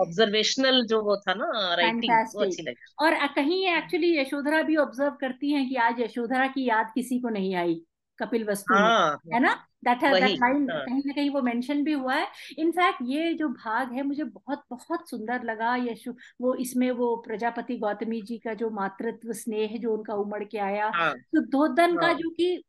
ऑब्जर्वेशनल 0.00 0.86
जो 0.86 1.02
वो 1.02 1.16
था 1.16 1.34
ना 1.34 1.74
राइटिंग 1.74 2.26
वो 2.34 2.44
अच्छी 2.44 2.62
लगी। 2.62 2.94
और 3.00 3.26
कहीं 3.26 3.68
एक्चुअली 3.68 4.18
यशोधरा 4.18 4.62
भी 4.62 4.76
ऑब्ज़र्व 4.76 5.10
करती 5.10 5.52
हैं 5.52 5.68
कि 5.68 5.76
आज 5.76 6.00
यशोधरा 6.00 6.46
की 6.46 6.68
याद 6.68 6.92
किसी 6.94 7.20
को 7.20 7.28
नहीं 7.28 7.54
आई 7.54 7.82
कपिल 8.18 8.44
वस्तु 8.44 8.74
हाँ, 8.74 9.20
है 9.32 9.40
ना? 9.40 9.66
दैट 9.84 10.02
है 10.04 10.12
दैट 10.12 10.38
लाइन 10.40 10.66
कहीं 10.66 11.02
ना 11.06 11.12
कहीं 11.12 11.30
वो 11.30 11.42
मेंशन 11.42 11.82
भी 11.84 11.92
हुआ 11.92 12.14
है। 12.14 12.26
इनफैक्ट 12.58 12.98
ये 13.02 13.32
जो 13.34 13.48
भाग 13.48 13.92
है 13.92 14.02
मुझे 14.02 14.24
बहुत 14.24 14.62
बहुत 14.70 15.08
सुंदर 15.10 15.42
लगा 15.44 15.74
यशु 15.76 16.14
वो 16.40 16.54
इसमें 16.54 16.90
वो 16.90 17.14
प्रजापति 17.26 17.76
गौतमी 17.76 18.22
जी 18.22 18.38
का 18.38 18.54
जो 18.54 18.70
मातृत्व 18.70 19.32
स्नेह 19.32 19.78
जो 19.78 19.96
उनका 19.96 20.14
उमड़ 20.14 20.44
के 20.44 20.58
आया। 20.58 20.90
हाँ, 20.94 21.14
तो 21.14 21.66
हाँ, 21.66 21.96
का 21.96 22.12
जो 22.12 22.30
कि 22.30 22.64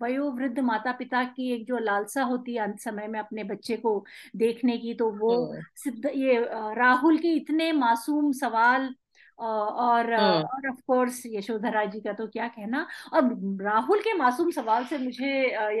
वयोवृद्ध 0.00 0.58
माता 0.58 0.92
पिता 0.92 1.22
की 1.24 1.52
एक 1.52 1.66
जो 1.66 1.78
लालसा 1.78 2.22
होती 2.22 2.54
है 2.54 2.62
अंत 2.62 2.80
समय 2.80 3.06
में 3.06 3.18
अपने 3.20 3.44
बच्चे 3.44 3.76
को 3.76 4.04
देखने 4.36 4.76
की 4.78 4.94
तो 4.94 5.10
वो 5.10 5.34
हाँ। 5.46 5.60
सिद्ध 5.76 6.06
ये 6.06 6.38
राहुल 6.74 7.18
के 7.18 7.28
इतने 7.28 7.72
मासूम 7.72 8.32
सवाल 8.32 8.94
और 9.38 10.12
हम्म। 10.12 10.42
और 10.44 10.68
ऑफ़ 10.70 10.80
कोर्स 10.86 11.22
यशोधरा 11.26 11.84
जी 11.84 12.00
का 12.00 12.12
तो 12.12 12.26
क्या 12.28 12.48
कहना। 12.48 12.86
और 13.12 13.24
राहुल 13.62 14.00
के 14.00 14.12
मासूम 14.14 14.50
सवाल 14.50 14.84
से 14.84 14.98
मुझे 14.98 15.30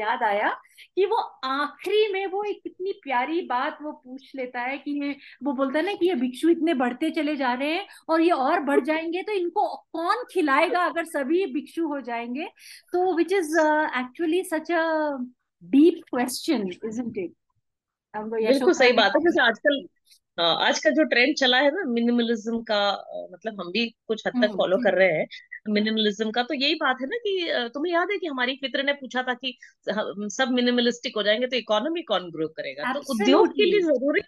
याद 0.00 0.22
आया 0.22 0.48
कि 0.96 1.06
वो 1.06 1.16
आखिरी 1.44 2.12
में 2.12 2.26
वो 2.26 2.42
एक 2.44 2.60
कितनी 2.62 2.92
प्यारी 3.02 3.40
बात 3.46 3.78
वो 3.82 3.92
पूछ 3.92 4.32
लेता 4.36 4.60
है 4.60 4.78
कि 4.78 4.90
ये 5.02 5.16
वो 5.42 5.52
बोलता 5.52 5.78
है 5.78 5.84
ना 5.86 5.92
कि 5.94 6.08
ये 6.08 6.14
भिक्षु 6.14 6.48
इतने 6.48 6.74
बढ़ते 6.74 7.10
चले 7.10 7.36
जा 7.36 7.52
रहे 7.54 7.74
हैं 7.74 7.86
और 8.08 8.20
ये 8.20 8.30
और 8.30 8.60
बढ़ 8.60 8.80
जाएँगे 8.84 9.22
तो 9.22 9.32
इनको 9.32 9.66
कौन 9.92 10.24
खिलाएगा 10.32 10.84
अगर 10.86 11.04
सभी 11.04 11.46
भिक्षु 11.54 11.86
हो 11.88 12.00
जाएँगे? 12.00 12.46
तो 12.92 13.16
which 13.16 13.32
is 13.32 13.58
actually 13.98 14.42
such 14.44 14.70
a 14.72 14.82
deep 15.62 16.02
question 16.10 16.68
isn't 16.84 17.18
it 17.18 17.32
बिल्कुल 18.14 18.72
सही 18.72 18.92
बात 18.92 19.12
है। 19.16 19.20
जैसे 19.22 19.40
आजकल 19.42 19.86
हाँ 19.86 19.93
आज 20.38 20.78
का 20.78 20.90
जो 20.90 21.04
ट्रेंड 21.04 21.34
चला 21.36 21.58
है 21.58 21.70
ना 21.70 21.82
मिनिमलिज्म 21.88 22.60
का 22.62 22.78
मतलब 23.32 23.60
हम 23.60 23.70
भी 23.72 23.88
कुछ 24.08 24.26
हद 24.26 24.42
तक 24.42 24.56
फॉलो 24.56 24.76
हम्म, 24.76 24.84
कर 24.84 24.94
रहे 24.94 25.08
हैं 25.08 25.26
मिनिमलिज्म 25.68 26.30
का 26.30 26.42
तो 26.42 26.54
यही 26.54 26.74
बात 26.74 26.96
है 27.00 27.06
ना 27.06 27.16
कि 27.16 27.70
तुम्हें 27.74 27.92
याद 27.92 28.08
है 28.12 28.18
कि 28.18 28.26
हमारी 28.26 28.58
मित्र 28.62 28.82
ने 28.82 28.92
पूछा 28.92 29.22
था 29.22 29.34
कि 29.34 29.56
सब 29.88 30.48
मिनिमलिस्टिक 30.50 31.16
हो 31.16 31.22
जाएँगे 31.22 31.46
तो 31.46 31.56
इकोनॉमी 31.56 32.02
कौन 32.02 32.30
ग्रो 32.30 32.48
करेगा? 32.48 32.92
तो 32.92 33.00
उद्योग 33.14 33.48
के 33.48 33.64
लिए 33.64 33.80
ज़रूरी 33.80 34.20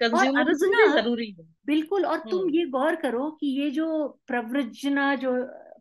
कंज्यूमरिज्म 0.00 0.68
भी 0.68 0.86
ज़रूरी 0.92 1.26
है। 1.30 1.44
बिल्कुल 1.66 2.04
और 2.04 2.18
तुम 2.20 2.40
हम्म। 2.40 2.54
ये 2.54 2.64
गौर 2.66 2.96
करो 2.96 3.30
कि 3.30 3.46
ये 3.60 3.70
जो 3.70 3.86
प्रवृजना 4.26 5.14
जो 5.14 5.32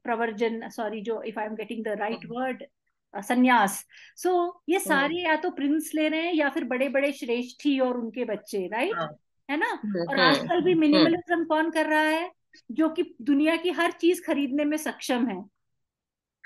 प्रवर्जन 0.03 0.67
सॉरी 0.69 1.01
जो 1.01 1.21
if 1.23 1.39
I 1.39 1.45
am 1.45 1.55
getting 1.55 1.83
the 1.85 1.95
right 1.99 2.25
word 2.25 2.63
sannyas 3.13 3.83
so 4.17 4.29
so, 4.29 4.51
ये 4.69 4.75
हम्म। 4.75 4.87
सारे 4.87 5.21
या 5.23 5.35
तो 5.35 5.49
प्रिंस 5.51 5.91
ले 5.95 6.07
रहे 6.07 6.21
हैं 6.21 6.33
या 6.33 6.49
फिर 6.49 6.63
बड़े 6.63 6.89
बड़े 6.89 7.11
श्रेष्ठी 7.11 7.79
और 7.79 7.97
उनके 7.97 8.25
बच्चे 8.25 8.65
राइट 8.67 9.17
हाँ। 9.49 9.57
है 9.57 9.57
ना? 9.57 10.01
और 10.01 10.19
हम्म, 10.19 10.21
आजकल 10.21 10.61
भी 10.61 10.73
मिनिमलिज्म 10.73 11.33
हम्म। 11.33 11.45
कौन 11.45 11.69
कर 11.69 11.85
रहा 11.85 12.01
है? 12.01 12.31
जो 12.71 12.89
कि 12.89 13.15
दुनिया 13.21 13.55
की 13.55 13.69
हर 13.69 13.91
चीज़ 13.91 14.21
खरीदने 14.27 14.65
में 14.65 14.77
सक्षम 14.77 15.27
है। 15.27 15.45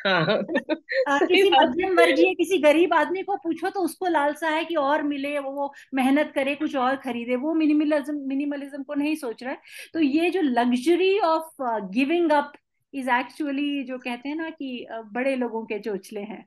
हाँ। 0.06 0.26
किसी 1.10 1.50
मध्यम 1.50 1.98
वर्गीय 1.98 2.34
किसी 2.34 2.58
गरीब 2.58 2.94
आदमी 2.94 3.24
को 3.24 3.36
पूछो 3.36 3.70
तो 3.70 3.80
उसको 3.80 4.08
लालसा 4.08 4.50
है 4.50 4.66
कि 4.66 4.76
और 4.76 5.04
मिले 5.04 5.40
वो 5.40 5.74
मेहनत 5.94 6.32
करे 6.36 6.56
कुछ 6.56 6.76
और 6.76 6.96
खरीदे। 6.96 7.36
वो 7.36 7.54
मिनिमलिज्म 7.54 8.16
मिनिमलिज्म 8.28 8.84
को 8.84 8.94
नहीं 8.94 9.16
सोच 9.16 9.44
रहा 9.44 9.52
है। 9.52 9.60
तो 9.94 10.00
ये 10.00 10.30
जो 10.30 10.42
luxury 10.42 11.20
of 11.20 11.64
giving 11.92 12.32
up 12.32 12.52
is 12.94 13.10
actually 13.10 13.84
जो 13.84 13.98
कहते 13.98 14.30
हैं 14.30 14.36
ना 14.36 14.50
कि 14.50 14.88
बड़े 14.92 15.36
लोगों 15.36 15.66
के 15.66 15.80
चोचले 15.80 16.22
हैं। 16.22 16.46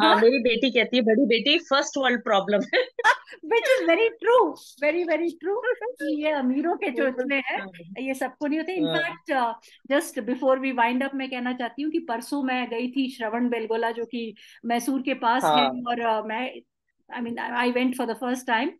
हाँ 0.00 0.16
मेरी 0.16 0.38
बेटी 0.38 0.70
कहती 0.70 0.96
है 0.96 1.02
बड़ी 1.02 1.26
बेटी 1.26 1.58
फ़र्स्ट 1.58 1.98
वर्ल्ड 1.98 2.24
प्रॉब्लम 2.24 2.60
है। 2.74 2.84
Which 3.44 3.68
is 3.70 3.86
very 3.86 4.08
true 4.16 4.38
very 4.82 5.04
very 5.04 5.30
true 5.40 5.60
ये 6.02 6.30
अमीरों 6.32 6.76
के 6.76 6.90
चोचले 6.92 7.36
हैं 7.36 7.58
हाँ। 7.60 8.02
ये 8.02 8.14
सबको 8.14 8.46
नहीं 8.46 8.58
होते 8.58 8.74
in fact 8.74 9.32
just 9.90 10.20
before 10.24 10.58
we 10.58 10.72
wind 10.74 11.02
up 11.04 11.14
मैं 11.14 11.30
कहना 11.30 11.52
चाहती 11.54 11.82
हूँ 11.82 11.90
कि 11.92 11.98
परसों 12.08 12.42
मैं 12.42 12.68
गई 12.70 12.90
थी 12.92 13.08
श्रवण 13.10 13.48
बेलगोला 13.48 13.90
जो 13.92 14.04
कि 14.06 14.34
मैसूर 14.64 15.02
के 15.02 15.14
पास 15.16 15.44
हाँ. 15.44 15.56
है 15.58 15.68
और 15.82 16.00
uh, 16.12 16.28
मैं 16.28 16.50
I 17.10 17.20
mean 17.20 17.38
I 17.38 17.70
went 17.70 17.96
for 17.96 18.06
the 18.06 18.16
first 18.16 18.46
time 18.46 18.70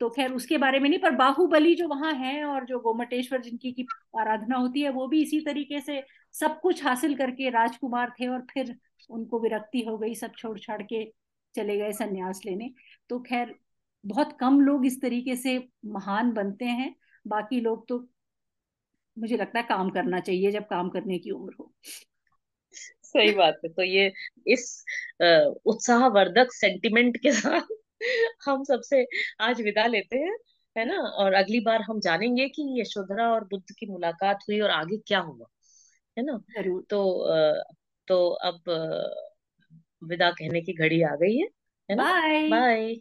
तो 0.00 0.08
खैर 0.10 0.32
उसके 0.32 0.58
बारे 0.58 0.78
में 0.80 0.88
नहीं 0.88 0.98
पर 1.00 1.10
बाहुबली 1.16 1.74
जो 1.74 1.86
वहाँ 1.88 2.12
है 2.14 2.42
और 2.44 2.64
जो 2.64 2.78
गोमटेश्वर 2.78 3.40
जिनकी 3.40 3.72
की 3.72 3.86
आराधना 4.20 4.56
होती 4.56 4.82
है 4.82 4.90
वो 4.90 5.06
भी 5.08 5.22
इसी 5.22 5.40
तरीके 5.40 5.80
से 5.80 6.02
सब 6.34 6.58
कुछ 6.60 6.84
हासिल 6.84 7.14
करके 7.16 7.50
राजकुमार 7.50 8.12
थे 8.20 8.28
और 8.28 8.46
फिर 8.52 8.74
उनको 9.10 9.40
विरक्ति 9.40 9.84
हो 9.88 9.96
गई 9.98 10.14
सब 10.14 10.32
छोड़ 10.38 10.58
छाड़ 10.58 10.82
के 10.82 11.04
चले 11.54 11.76
गए 11.78 11.92
संन्यास 11.92 12.40
लेने 12.46 12.70
तो 13.10 13.18
खैर 13.20 13.54
बहुत 14.04 14.36
कम 14.40 14.60
लोग 14.60 14.86
इस 14.86 15.00
तरीके 15.02 15.36
से 15.36 15.58
महान 15.86 16.32
बनते 16.32 16.64
हैं 16.64 16.94
बाकी 17.26 17.60
लोग 17.60 17.86
तो 17.88 17.98
मुझे 19.16 19.36
लगता 19.36 19.58
है 19.58 19.64
काम 19.66 19.90
करना 19.90 20.20
चाहिए 20.20 20.50
जब 20.50 20.64
काम 20.64 20.88
करने 20.88 21.18
की 21.18 21.30
उम्र 21.30 21.54
हो। 21.60 21.72
सही 23.04 23.32
बात 23.32 23.60
है 23.64 23.68
तो 23.70 23.82
ये 23.82 24.12
इस 24.46 24.84
उत्साहवर्धक 25.66 26.52
सेंटिमेंट 26.52 27.16
के 27.16 27.32
साथ 27.32 27.74
हम 28.44 28.62
सबसे 28.64 29.04
आज 29.40 29.60
विदा 29.62 29.86
लेते 29.86 30.16
हैं 30.16 30.36
है 30.76 30.84
ना? 30.84 30.98
और 30.98 31.34
अगली 31.34 31.60
बार 31.60 31.82
हम 31.82 32.00
जानेंगे 32.00 32.48
कि 32.48 32.80
यशोधरा 32.80 33.28
और 33.30 33.44
बुद्ध 33.44 33.74
की 33.78 33.86
मुलाकात 33.86 34.44
हुई 34.48 34.60
और 34.60 34.70
आगे 34.70 34.96
क्या 35.06 35.20
हुआ 35.20 35.46
है 36.16 36.24
ना? 36.24 36.38
ज़रूर। 36.52 36.82
तो 36.90 37.00
तो 38.08 38.28
अब 38.28 38.62
विदा 40.02 40.30
कहने 40.30 40.60
की 40.60 40.72
घड़ी 40.74 41.02
आ 41.02 41.14
गई 41.16 41.36
है 41.36 41.48
बाय 41.90 42.48
बाय 42.50 42.94